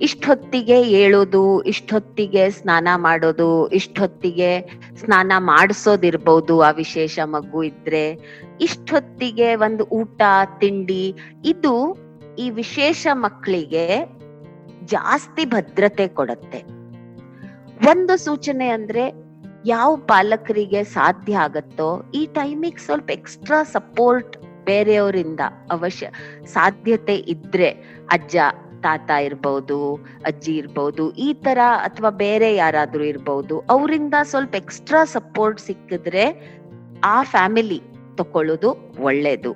ಇಷ್ಟೊತ್ತಿಗೆ 0.00 0.82
ಏಳೋದು, 0.82 1.62
ಇಷ್ಟೊತ್ತಿಗೆ 1.62 2.50
ಸ್ನಾನ 2.50 2.88
ಮಾಡೋದು, 2.96 3.68
ಇಷ್ಟೊತ್ತಿಗೆ 3.68 4.60
ಸ್ನಾನ 4.96 5.32
ಮಾಡಿಸೋದಿರ್ಬೋದು 5.38 6.60
ಆ 6.60 6.70
ವಿಶೇಷ 6.70 7.18
ಮಗು 7.24 7.62
ಇದ್ರೆ. 7.62 8.12
ಇಷ್ಟೊತ್ತಿಗೆ 8.60 9.54
ಒಂದು 9.54 9.84
ಊಟ, 9.84 10.22
ತಿಂಡಿ, 10.58 11.14
ಇದು 11.44 11.96
ಈ 12.38 12.50
ವಿಶೇಷ 12.50 13.06
ಮಕ್ಕಳಿಗೆ 13.12 14.04
ಜಾಸ್ತಿ 14.84 15.44
ಭದ್ರತೆ 15.44 16.08
ಕೊಡತ್ತೆ. 16.08 16.58
ಒಂದು 17.86 18.16
ಸೂಚನೆ 18.16 18.68
ಅಂದ್ರೆ 18.68 19.25
ಯಾವ 19.66 19.96
ಪಾಲಕರಿಗೆ 19.96 20.84
ಸಾಧ್ಯ 20.84 21.36
ಆಗತ್ತೋ 21.36 22.02
ಈ 22.14 22.26
ಟೈಮಿಗೆ 22.26 22.82
ಸ್ವಲ್ಪ 22.84 23.10
ಎಕ್ಸ್ಟ್ರಾ 23.10 23.62
ಸಪೋರ್ಟ್ 23.62 24.36
ಬೇರೆಯವರಿಂದ 24.64 25.40
ಅವಶ್ಯ, 25.70 26.06
ಸಾಧ್ಯತೆ 26.46 27.14
ಇದ್ರೆ 27.14 27.70
ಅಜ್ಜ, 28.12 28.36
ತಾತ 28.82 29.10
ಇರ್ಬೋದು, 29.10 29.94
ಅಜ್ಜಿ 30.24 30.56
ಇರ್ಬೋದು, 30.56 31.12
ಈ 31.12 31.34
ತರ 31.34 31.58
ಅಥವಾ 31.82 32.10
ಬೇರೆ 32.10 32.54
ಯಾರಾದ್ರೂ 32.54 33.04
ಇರ್ಬೋದು, 33.04 33.60
ಅವರಿಂದ 33.60 34.14
ಸ್ವಲ್ಪ 34.22 34.54
ಎಕ್ಸ್ಟ್ರಾ 34.54 35.04
ಸಪೋರ್ಟ್ 35.04 35.60
ಸಿಕ್ಕಿದ್ರೆ 35.60 36.24
ಆ 37.04 37.22
ಫ್ಯಾಮಿಲಿ 37.22 37.82
ತಕೊಳ್ಳೋದು 38.14 38.70
ಒಳ್ಳೇದು. 39.00 39.52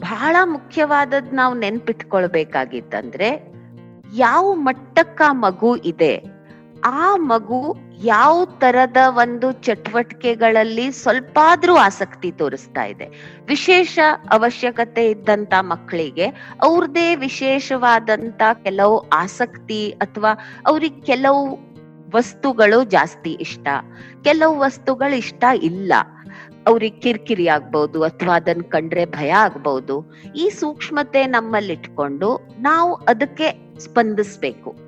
ಬಹಳ 0.00 0.36
ಮುಖ್ಯವಾದದ್ 0.44 1.34
ನಾವು 1.34 1.54
ನೆನ್ಪಿಟ್ಕೊಳ್ಬೇಕಾಗಿತ್ತಂದ್ರೆ, 1.54 3.30
ಯಾವ 4.16 4.54
ಮಟ್ಟಕ್ಕ 4.54 5.22
ಮಗು 5.30 5.76
ಇದೆ, 5.76 6.14
ಆ 6.84 7.16
ಮಗು 7.16 7.87
ಯಾವ 8.04 8.44
ತರದ 8.44 8.96
ಒಂದು 9.06 9.52
ಚಟುವಟಿಕೆಗಳಲ್ಲಿ 9.52 10.92
ಸ್ವಲ್ಪಾದ್ರೂ 10.92 11.76
ಆಸಕ್ತಿ 11.76 12.32
ತೋರಿಸ್ತಾ 12.32 12.84
ಇದೆ. 12.84 13.06
ವಿಶೇಷ 13.48 13.98
ಅವಶ್ಯಕತೆ 14.30 15.10
ಇದ್ದಂತ 15.10 15.54
ಮಕ್ಕಳಿಗೆ 15.60 16.26
ಅವ್ರದೇ 16.62 17.14
ವಿಶೇಷವಾದಂತ 17.14 18.42
ಕೆಲವು 18.62 19.08
ಆಸಕ್ತಿ 19.08 19.90
ಅಥವಾ 19.90 20.30
ಅವ್ರಿಗೆ 20.66 21.00
ಕೆಲವು 21.00 21.58
ವಸ್ತುಗಳು 22.14 22.84
ಜಾಸ್ತಿ 22.84 23.32
ಇಷ್ಟ. 23.32 23.68
ಕೆಲವು 24.24 24.58
ವಸ್ತುಗಳು 24.58 25.16
ಇಷ್ಟ 25.16 25.44
ಇಲ್ಲ. 25.62 25.92
ಅವ್ರಿಗೆ 26.66 27.00
ಕಿರಿಕಿರಿ 27.00 27.48
ಆಗ್ಬಹುದು 27.48 28.02
ಅಥವಾ 28.02 28.34
ಅದನ್ನ 28.34 28.60
ಕಂಡ್ರೆ 28.60 29.06
ಭಯ 29.06 29.30
ಆಗ್ಬಹುದು 29.30 30.14
ಈ 30.36 30.48
ಸೂಕ್ಷ್ಮತೆ 30.48 31.26
ನಮ್ಮಲ್ಲಿ 31.26 31.72
ಇಟ್ಕೊಂಡು 31.72 32.48
ನಾವು 32.58 32.94
ಅದಕ್ಕೆ 32.94 33.78
ಸ್ಪಂದಿಸ್ಬೇಕು. 33.78 34.87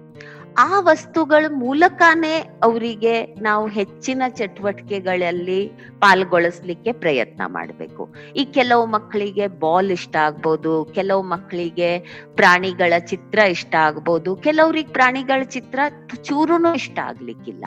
ಆ 0.58 0.80
ವಸ್ತುಗಳ 0.80 1.44
ಮೂಲಕನೇ 1.48 2.38
ಅವರಿಗೆ 2.62 3.34
ನಾವು 3.40 3.66
ಹೆಚ್ಚಿನ 3.66 4.22
ಚಟುವಟಿಕೆಗಳಲ್ಲಿ 4.28 5.68
ಪಾಲ್ಗೊಳಿಸ್ಲಿಕ್ಕೆ 5.98 6.92
ಪ್ರಯತ್ನ 6.92 7.42
ಮಾಡಬೇಕು. 7.46 8.14
ಈ 8.36 8.44
ಕೆಲವು 8.44 8.86
ಮಕ್ಕಳಿಗೆ 8.86 9.46
ಬಾಲ್ 9.46 9.90
ಇಷ್ಟ 9.90 10.16
ಆಗ್ಬೋದು, 10.16 10.84
ಕೆಲವು 10.84 11.22
ಮಕ್ಕಳಿಗೆ 11.22 11.98
ಪ್ರಾಣಿಗಳ 12.34 12.92
ಚಿತ್ರ 12.98 13.38
ಇಷ್ಟ 13.38 13.74
ಆಗ್ಬೋದು, 13.74 14.36
ಕೆಲವ್ರಿಗೆ 14.36 14.92
ಪ್ರಾಣಿಗಳ 14.92 15.42
ಚಿತ್ರ 15.42 15.80
ಚೂರುನು 16.22 16.74
ಇಷ್ಟ 16.74 16.98
ಆಗ್ಲಿಕ್ಕಿಲ್ಲ. 16.98 17.64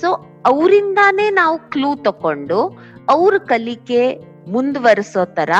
ಸೊ 0.00 0.12
ಅವರಿಂದಾನೇ 0.46 1.30
ನಾವು 1.30 1.58
ಕ್ಲೂ 1.58 1.96
ತಕೊಂಡು 1.96 2.78
ಅವ್ರ 3.08 3.38
ಕಲಿಕೆ 3.38 4.20
ಮುಂದುವರಿಸೋ 4.48 5.24
ತರ 5.24 5.50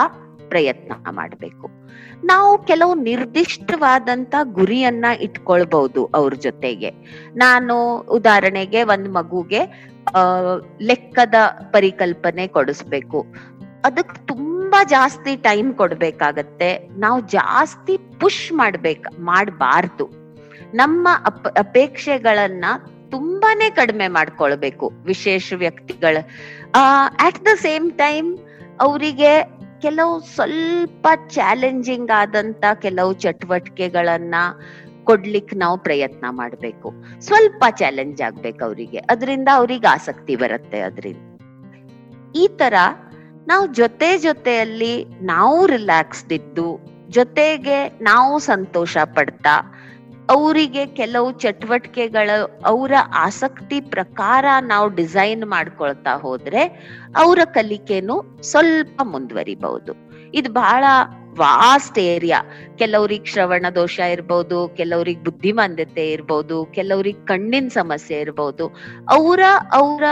ಪ್ರಯತ್ನ 0.48 0.92
ಮಾಡಬೇಕು. 1.10 1.83
ನಾವು 2.24 2.58
ಕೆಲವು 2.58 2.94
ನಿರ್ದಿಷ್ಟವಾದಂತ 2.94 4.34
ಗುರಿಯನ್ನ 4.42 5.04
ಇಟ್ಕೊಳ್ಬಹುದು 5.20 6.04
ಅವ್ರ 6.14 6.34
ಜೊತೆಗೆ. 6.34 6.90
ನಾನು 7.34 8.00
ಉದಾಹರಣೆಗೆ 8.00 8.82
ಒಂದ್ 8.82 9.08
ಮಗುಗೆ 9.08 9.90
ಲೆಕ್ಕದ 10.82 11.34
ಪರಿಕಲ್ಪನೆ 11.70 12.46
ಕೊಡಿಸ್ಬೇಕು. 12.46 13.26
ಅದಕ್ 13.84 14.28
ತುಂಬಾ 14.28 14.84
ಜಾಸ್ತಿ 14.84 15.36
ಟೈಮ್ 15.36 15.74
ಕೊಡ್ಬೇಕಾಗತ್ತೆ. 15.74 16.88
ನಾವು 16.98 17.20
ಜಾಸ್ತಿ 17.20 17.96
ಪುಷ್ 17.96 18.52
ಮಾಡ್ಬೇಕ, 18.52 19.06
ಮಾಡಬಾರ್ದು. 19.18 20.10
ನಮ್ಮ 20.74 21.08
ಅಪ್, 21.26 21.58
ಅಪೇಕ್ಷೆಗಳನ್ನ 21.58 22.64
ತುಂಬಾನೇ 23.10 23.70
ಕಡಿಮೆ 23.70 24.08
ಮಾಡ್ಕೊಳ್ಬೇಕು 24.08 24.92
ವಿಶೇಷ 25.04 25.52
ವ್ಯಕ್ತಿಗಳ. 25.56 26.16
ಅಟ್ 27.18 27.44
ದ 27.44 27.48
ಸೇಮ್ 27.54 27.92
ಟೈಮ್ 27.92 28.38
ಅವರಿಗೆ 28.80 29.63
ಕೆಲವು 29.84 30.20
ಸ್ವಲ್ಪ 30.20 31.06
ಚಾಲೆಂಜಿಂಗ್ 31.28 32.10
ಆದಂತ 32.10 32.64
ಕೆಲವು 32.74 33.12
ಚಟುವಟಿಕೆಗಳನ್ನ 33.12 34.34
ಕೊಡ್ಲಿಕ್ಕೆ 35.04 35.56
ನಾವು 35.56 35.78
ಪ್ರಯತ್ನ 35.78 36.26
ಮಾಡಬೇಕು. 36.30 36.94
ಸ್ವಲ್ಪ 37.20 37.64
ಚಾಲೆಂಜ್ 37.70 38.22
ಆಗ್ಬೇಕು 38.22 38.64
ಅವರಿಗೆ. 38.64 38.98
ಅದರಿಂದ 38.98 39.48
ಅವ್ರಿಗೆ 39.52 39.86
ಆಸಕ್ತಿ 39.86 40.36
ಬರುತ್ತೆ 40.36 40.80
ಅದರಿಂದ. 40.80 41.40
ಈ 42.36 42.48
ತರ 42.48 42.74
ನಾವು 43.46 43.66
ಜೊತೆ 43.66 44.18
ಜೊತೆಯಲ್ಲಿ 44.18 45.04
ನಾವು 45.04 45.66
ರಿಲ್ಯಾಕ್ಸ್ಡ್ 45.66 46.32
ಇದ್ದು 46.32 46.80
ಜೊತೆಗೆ 47.08 47.88
ನಾವು 47.88 48.38
ಸಂತೋಷ 48.38 48.98
ಪಡ್ತಾ 48.98 49.73
ಅವರಿಗೆ 50.30 50.86
ಕೆಲವು 50.86 51.32
ಚಟುವಟಿಕೆಗಳ, 51.32 52.30
ಅವರ 52.64 52.92
ಆಸಕ್ತಿ 53.14 53.80
ಪ್ರಕಾರ 53.80 54.44
ನಾವು 54.60 54.88
ಡಿಸೈನ್ 54.88 55.44
ಮಾಡ್ಕೊಳ್ತಾ 55.44 56.10
ಹೋದ್ರೆ 56.10 56.64
ಅವರ 57.16 57.38
ಕಲಿಕೆನು 57.44 58.42
ಸ್ವಲ್ಪ 58.42 59.00
ಮುಂದುವರಿಬಹುದು. 59.04 59.92
ಇದು 60.34 60.52
ಬಹಳ 60.52 60.84
ವಾಸ್ಟ್ 61.38 61.98
ಏರಿಯಾ 61.98 62.42
ಕೆಲವ್ರಿಗೆ 62.76 63.24
ಶ್ರವಣ 63.24 63.66
ದೋಷ 63.74 63.98
ಇರ್ಬೋದು, 63.98 64.68
ಕೆಲವ್ರಿಗೆ 64.68 65.24
ಬುದ್ಧಿಮಾಂದ್ಯತೆ 65.24 66.12
ಇರ್ಬೋದು, 66.12 66.64
ಕೆಲವ್ರಿಗೆ 66.64 67.26
ಕಣ್ಣಿನ 67.26 67.68
ಸಮಸ್ಯೆ 67.68 68.20
ಇರ್ಬೋದು. 68.20 68.68
ಅವರ 69.10 69.40
ಅವರ 69.72 70.02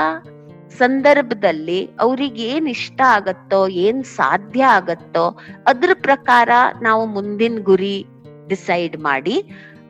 ಸಂದರ್ಭದಲ್ಲಿ 0.78 1.90
ಅವ್ರಿಗೆ 2.00 2.42
ಏನ್ 2.42 2.68
ಇಷ್ಟ 2.68 3.00
ಆಗತ್ತೋ, 3.06 3.68
ಏನ್ 3.68 4.04
ಸಾಧ್ಯ 4.04 4.64
ಆಗತ್ತೋ 4.64 5.38
ಅದ್ರ 5.66 5.90
ಪ್ರಕಾರ 6.02 6.48
ನಾವು 6.82 7.06
ಮುಂದಿನ 7.06 7.58
ಗುರಿ 7.62 8.06
ಡಿಸೈಡ್ 8.48 8.96
ಮಾಡಿ 8.96 9.44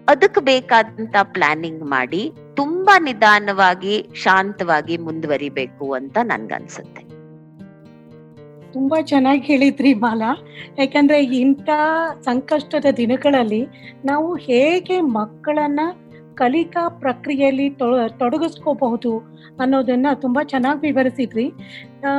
ಅದಕ್ಕೆ 0.08 0.40
ಬೇಕಾದಂತ 0.40 1.16
ಪ್ಲಾನಿಂಗ್ 1.22 1.82
ಮಾಡಿ 1.82 2.32
ತುಂಬಾ 2.56 2.98
ನಿಧಾನವಾಗಿ, 2.98 4.08
ಶಾಂತವಾಗಿ 4.14 4.96
ಮುಂದುವರಿಬೇಕು 4.96 5.92
ಅಂತ 5.92 6.18
ನನ್ಗನ್ಸುತ್ತೆ. 6.22 7.02
ತುಂಬಾ 8.72 9.02
ಚೆನ್ನಾಗಿ 9.02 9.40
ಹೇಳಿದ್ರಿ 9.40 9.94
ಮಾಲಾ. 9.94 10.36
ಯಾಕಂದ್ರೆ 10.78 11.24
ಇಂಥ 11.24 11.68
ಸಂಕಷ್ಟದ 12.24 12.84
ದಿನಗಳಲ್ಲಿ 12.96 13.66
ನಾವು 14.04 14.36
ಹೇಗೆ 14.36 15.00
ಮಕ್ಕಳನ್ನ 15.00 15.80
ಕಲಿಕಾ 16.34 16.88
ಪ್ರಕ್ರಿಯೆಯಲ್ಲಿ 16.88 17.70
ತೊಡಗಿಸ್ಕೋಬಹುದು 18.18 19.18
ಅನ್ನೋದನ್ನ 19.60 20.06
ತುಂಬಾ 20.14 20.44
ಚೆನ್ನಾಗಿ 20.44 20.80
ವಿವರಿಸಿದ್ರಿ. 20.80 21.52
ಆ 22.06 22.10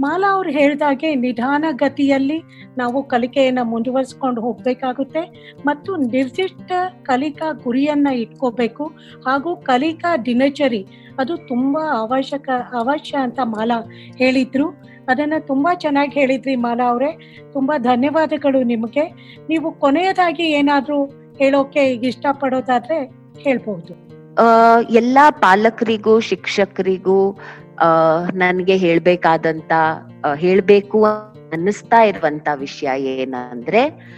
ಮಾಲಾ 0.00 0.32
ಅವ್ರು 0.32 0.50
ಹೇಳಿದಾಗೆ 0.50 1.14
ನಿಧಾನ 1.14 1.64
ಗತಿಯಲ್ಲಿ 1.70 2.42
ನಾವು 2.78 3.02
ಕಲಿಕೆಯನ್ನ 3.02 3.58
ಮುಂದುವರಿಸ್ಕೊಂಡು 3.62 4.40
ಹೋಗ್ಬೇಕಾಗುತ್ತೆ 4.40 5.52
ಮತ್ತು 5.66 5.96
ನಿರ್ದಿಷ್ಟ 5.96 6.72
ಕಲಿಕಾ 7.02 7.52
ಗುರಿಯನ್ನ 7.52 8.06
ಇಟ್ಕೋಬೇಕು 8.06 8.86
ಹಾಗೂ 9.26 9.56
ಕಲಿಕಾ 9.56 10.16
ದಿನಚರಿ, 10.16 10.86
ಅದು 11.18 11.36
ತುಂಬಾ 11.36 11.98
ಅವಶ್ಯಕ, 11.98 12.48
ಅವಶ್ಯ 12.72 13.18
ಅಂತ 13.18 13.40
ಮಾಲಾ 13.44 13.82
ಹೇಳಿದ್ರು. 14.16 14.68
ಅದನ್ನ 15.08 15.32
ತುಂಬಾ 15.38 15.74
ಚೆನ್ನಾಗಿ 15.74 16.10
ಹೇಳಿದ್ರಿ 16.10 16.56
ಮಾಲಾ 16.56 16.84
ಅವರೇ. 16.84 17.40
ತುಂಬಾ 17.52 17.78
ಧನ್ಯವಾದಗಳು 17.78 18.62
ನಿಮಗೆ. 18.62 19.34
ನೀವು 19.48 19.72
ಕೊನೆಯದಾಗಿ 19.72 20.42
ಏನಾದರೂ 20.42 21.04
ಹೇಳೋಕೆ 21.38 21.92
ಇಷ್ಟಪಡೋದಾದ್ರೆ 21.92 23.10
ಹೇಳ್ಬಹುದು 23.38 24.12
ಎಲ್ಲಾ 24.90 25.30
ಪಾಲಕರಿಗೂ, 25.30 26.20
ಶಿಕ್ಷಕರಿಗೂ 26.20 27.38
ನನ್ಗೆ 28.34 28.76
ಹೇಳ್ಬೇಕಾದಂತ 28.76 29.72
ಹೇಳ್ಬೇಕು 30.36 31.04
ಅನ್ನಿಸ್ತಾ 31.04 32.02
ಇರುವಂತ 32.02 32.48
ವಿಷಯ 32.54 33.02
ಏನಂದ್ರೆ, 33.02 34.12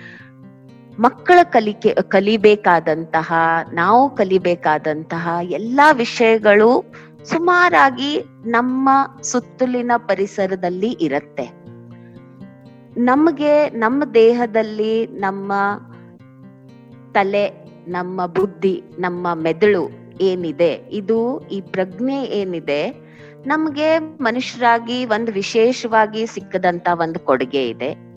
ಮಕ್ಕಳ 0.99 1.38
ಕಲಿಕೆ, 1.43 1.95
ಕಲಿಬೇಕಾದಂತಹ, 2.03 3.33
ನಾವು 3.73 4.11
ಕಲಿಬೇಕಾದಂತಹ 4.11 5.29
ಎಲ್ಲಾ 5.43 5.93
ವಿಷಯಗಳು 5.93 6.85
ಸುಮಾರಾಗಿ 7.25 8.25
ನಮ್ಮ 8.45 8.88
ಸುತ್ತಲಿನ 9.23 9.93
ಪರಿಸರದಲ್ಲಿ 9.97 10.97
ಇರತ್ತೆ. 11.01 11.64
ನಮಗೆ 12.97 13.71
ನಮ್ಮ 13.71 14.05
ದೇಹದಲ್ಲಿ 14.05 15.07
ನಮ್ಮ 15.07 15.53
ತಲೆ, 17.14 17.49
ನಮ್ಮ 17.88 18.27
ಬುದ್ಧಿ, 18.27 18.83
ನಮ್ಮ 18.99 19.35
ಮೆದುಳು 19.35 19.88
ಏನಿದೆ, 20.21 20.73
ಇದು 20.90 21.49
ಈ 21.49 21.61
ಪ್ರಜ್ಞೆ 21.61 22.25
ಏನಿದೆ 22.25 23.04
ನಮ್ಗೆ 23.46 23.98
ಮನುಷ್ಯರಾಗಿ 23.98 25.04
ಒಂದು 25.04 25.33
ವಿಶೇಷವಾಗಿ 25.33 26.26
ಸಿಕ್ಕದಂತ 26.26 26.88
ಒಂದು 26.92 27.20
ಕೊಡುಗೆ 27.20 27.68
ಇದೆ. 27.68 28.14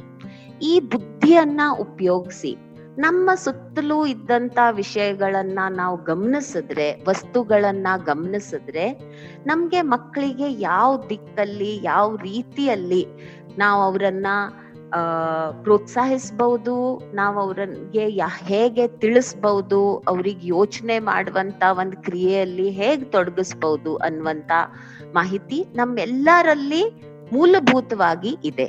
ಈ 0.61 0.79
ಬುದ್ಧಿಯನ್ನ 0.79 1.61
ಉಪಯೋಗಿಸಿ, 1.79 2.55
ನಮ್ಮ 2.97 3.29
ಸುತ್ತಲೂ 3.35 4.05
ಇದ್ದಂತ 4.05 4.59
ವಿಷಯಗಳನ್ನ 4.71 5.59
ನಾವು 5.69 6.03
ಗಮನಿಸಿದ್ರೆ, 6.03 7.03
ವಸ್ತುಗಳನ್ನ 7.09 7.87
ಗಮನಿಸಿದ್ರೆ, 8.05 8.93
ನಮ್ಗೆ 9.45 9.81
ಮಕ್ಕಳಿಗೆ 9.81 10.51
ಯಾವ 10.51 11.03
ದಿಕ್ಕಲ್ಲಿ, 11.09 11.79
ಯಾವ 11.83 12.15
ರೀತಿಯಲ್ಲಿ 12.15 13.07
ನಾವು 13.57 13.83
ಅವರನ್ನ 13.83 14.27
ಪ್ರೋತ್ಸಾಹಿಸಬಹುದು 15.63 17.01
ನಾವು 17.13 17.39
ಅವ್ರಿಗೆ 17.39 18.23
ಹೇಗೆ 18.45 18.87
ತಿಳಿಸ್ಬಹುದು 18.87 19.97
ಅವ್ರಿಗೆ 19.97 20.47
ಯೋಚನೆ 20.47 20.99
ಮಾಡುವಂತ 20.99 21.63
ಒಂದು 21.71 21.97
ಕ್ರಿಯೆಯಲ್ಲಿ 21.97 22.69
ಹೇಗ್ 22.69 23.11
ತೊಡಗಿಸ್ಬಹುದು 23.11 23.95
ಅನ್ನುವಂತ 23.95 24.51
ಮಾಹಿತಿ 25.13 25.65
ನಮ್ಮೆಲ್ಲರಲ್ಲಿ 25.76 27.02
ಮೂಲಭೂತವಾಗಿ 27.34 28.38
ಇದೆ. 28.43 28.65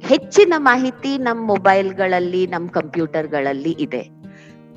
ಹೆಚ್ಚಿನ 0.00 0.54
ಮಾಹಿತಿ 0.56 1.18
ನಮ್ಮ 1.18 1.46
ಮೊಬೈಲ್ಗಳಲ್ಲಿ 1.46 2.46
ನಮ್ಮ 2.46 2.68
ಕಂಪ್ಯೂಟರ್ಗಳಲ್ಲಿ 2.68 3.70
ಇದೆ. 3.70 4.10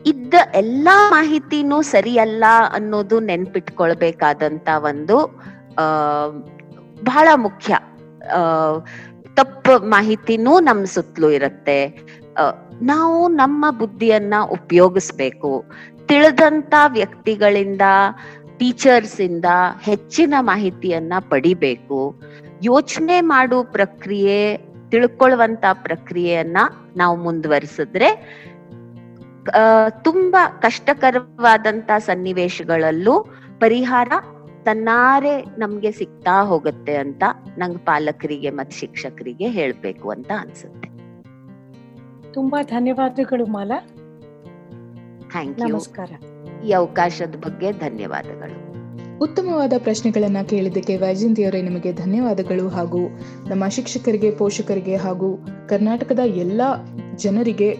ಇದ್ದ 0.06 0.34
ಎಲ್ಲಾ 0.54 1.10
ಮಾಹಿತಿನೂ 1.10 1.82
ಸರಿಯಲ್ಲ 1.82 2.44
ಅನ್ನೋದು 2.74 3.20
ನೆನ್ಪಿಟ್ಕೊಳ್ಬೇಕಾದಂತ 3.20 4.70
ಒಂದು, 4.78 5.42
ಆ, 5.80 5.84
ಬಹಳ 7.04 7.28
ಮುಖ್ಯ. 7.36 7.80
ತಪ್ಪು 9.36 9.90
ಮಾಹಿತಿನೂ 9.90 10.60
ನಮ್ 10.60 10.86
ಸುತ್ತಲೂ 10.86 11.30
ಇರುತ್ತೆ. 11.30 11.88
ನಾವು 12.82 13.28
ನಮ್ಮ 13.28 13.72
ಬುದ್ಧಿಯನ್ನ 13.72 14.34
ಉಪಯೋಗಿಸ್ಬೇಕು. 14.52 15.66
ತಿಳಿದಂತ 16.06 16.74
ವ್ಯಕ್ತಿಗಳಿಂದ 16.88 17.82
ಟೀಚರ್ಸ್ 18.60 19.22
ಇಂದ 19.22 19.46
ಹೆಚ್ಚಿನ 19.82 20.34
ಮಾಹಿತಿಯನ್ನ 20.40 21.14
ಪಡಿಬೇಕು. 21.20 22.22
ಯೋಚನೆ 22.64 23.22
ಮಾಡು 23.22 23.64
ಪ್ರಕ್ರಿಯೆ 23.64 24.58
ತಿಳ್ಕೊಳ್ಳುವಂತ 24.90 25.66
ಪ್ರಕ್ರಿಯೆಯನ್ನ 25.74 26.58
ನಾವು 26.96 27.16
ಮುಂದುವರಿಸಿದ್ರೆ 27.18 28.10
ತುಂಬಾ 30.04 30.50
ಕಷ್ಟಕರವಾದಂತ 30.50 31.92
ಸನ್ನಿವೇಶಗಳಲ್ಲೂ 31.98 33.26
ಪರಿಹಾರ 33.60 34.12
ತನ್ನಾರೆ 34.64 35.42
ನಮ್ಗೆ 35.58 35.92
ಸಿಗ್ತಾ 35.92 36.42
ಹೋಗುತ್ತೆ 36.42 36.96
ಅಂತ 36.96 37.24
ನಂಗ್ 37.58 37.80
ಪಾಲಕರಿಗೆ 37.80 38.50
ಮತ್ 38.50 38.72
ಶಿಕ್ಷಕರಿಗೆ 38.72 39.48
ಹೇಳ್ಬೇಕು 39.48 40.10
ಅಂತ 40.10 40.32
ಅನ್ಸುತ್ತೆ. 40.40 40.90
ತುಂಬಾ 42.34 42.64
ಧನ್ಯವಾದಗಳು 42.64 43.46
ಮಾಲಾ. 43.46 43.80
Thank 45.32 45.60
you. 45.60 45.68
ನಮಸ್ಕಾರ. 45.68 46.12
ಈ 46.66 46.72
ಅವಕಾಶದ 46.72 47.36
ಬಗ್ಗೆ 47.36 47.72
ಧನ್ಯವಾದಗಳು. 47.72 48.70
ಉತ್ತಮವಾದ 49.20 49.74
ಪ್ರಶ್ನೆಗಳನ್ನ 49.78 50.38
ಕೇಳಿದ್ದಕ್ಕೆ 50.50 50.98
ವೈಜಯಂತಿಯವರೇ 50.98 51.62
ನಿಮಗೆ 51.62 51.94
ಧನ್ಯವಾದಗಳು 51.94 52.68
ಹಾಗೂ 52.68 53.08
ನಮ್ಮ 53.50 53.68
ಶಿಕ್ಷಕರಿಗೆ 53.68 54.32
ಪೋಷಕರಿಗೆ 54.32 54.96
ಹಾಗೂ 54.96 55.46
ಕರ್ನಾಟಕದ 55.70 56.20
ಎಲ್ಲ 56.26 56.62
ಜನರಿಗೆ 57.16 57.78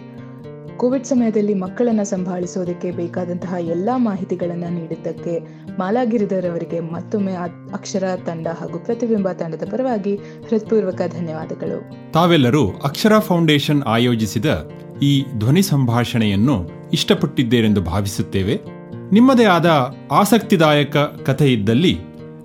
ಕೋವಿಡ್ 0.76 1.04
ಸಮಯದಲ್ಲಿ 1.04 1.54
ಮಕ್ಕಳನ್ನ 1.54 2.02
ಸಂಭಾಳಿಸೋದಕ್ಕೆ 2.02 2.90
ಬೇಕಾದಂತಹ 2.90 3.54
ಎಲ್ಲಾ 3.60 3.96
ಮಾಹಿತಿಗಳನ್ನ 3.96 4.64
ನೀಡಿದ್ದಕ್ಕೆ 4.70 5.40
ಮಾಲಾಗಿರಿದರವರಿಗೆ 5.78 6.80
ಮತ್ತೊಮ್ಮೆ 6.80 7.32
ಅಕ್ಷರ 7.72 8.16
ತಂಡ 8.26 8.46
ಹಾಗೂ 8.46 8.78
ಪ್ರತಿಬಿಂಬ 8.78 9.32
ತಂಡದ 9.32 9.68
ಪರವಾಗಿ 9.70 10.16
ಹೃತ್ಪೂರ್ವಕ 10.16 11.00
ಧನ್ಯವಾದಗಳು. 11.18 12.12
ತಾವೆಲ್ಲರೂ 12.12 12.70
ಅಕ್ಷರ 12.70 13.18
ಫೌಂಡೇಶನ್ 13.18 13.82
ಆಯೋಜಿಸಿದ 13.82 14.70
ಈ 15.02 15.24
ಧ್ವನಿ 15.38 15.62
ಸಂಭಾಷಣೆಯನ್ನು 15.62 16.79
ಇಷ್ಟಪಟ್ಟಿದ್ದೇರೆಂದು 16.92 17.82
ಭಾವಿಸುತ್ತೇವೆ. 17.82 18.60
ನಿಮ್ಮದೇ 19.12 19.44
ಆದ 19.44 19.94
ಆಸಕ್ತಿದಾಯಕ 20.12 20.96
ಕಥೆ 20.96 21.52
ಇದ್ದಲ್ಲಿ 21.52 21.98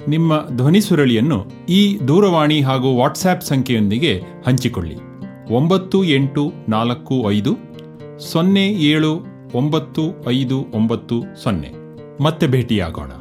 ನಿಮ್ಮ 0.08 0.48
ಧ್ವನಿ 0.56 0.82
ಸುರಳಿಯನ್ನು 0.82 1.46
ಈ 1.70 2.00
ದೂರವಾಣಿ 2.08 2.62
ಹಾಗೂ 2.62 2.98
ವಾಟ್ಸ್ಆ್ಯಪ್ 2.98 3.44
ಸಂಖ್ಯೆಯೊಂದಿಗೆ 3.44 4.22
ಹಂಚಿಕೊಳ್ಳಿ. 4.48 4.96
ಒಂಬತ್ತು 5.54 6.04
ಎಂಟು 6.04 6.54
ನಾಲ್ಕು 6.70 7.32
ಐದು 7.32 7.58
ಸೊನ್ನೆ 8.20 8.68
ಏಳು 8.68 9.26
ಒಂಬತ್ತು 9.56 10.30
ಐದು 10.30 10.66
ಒಂಬತ್ತು 10.74 11.44
ಸೊನ್ನೆ. 11.44 11.72
ಮತ್ತೆ 12.24 12.48
ಭೇಟಿಯಾಗೋಣ. 12.48 13.12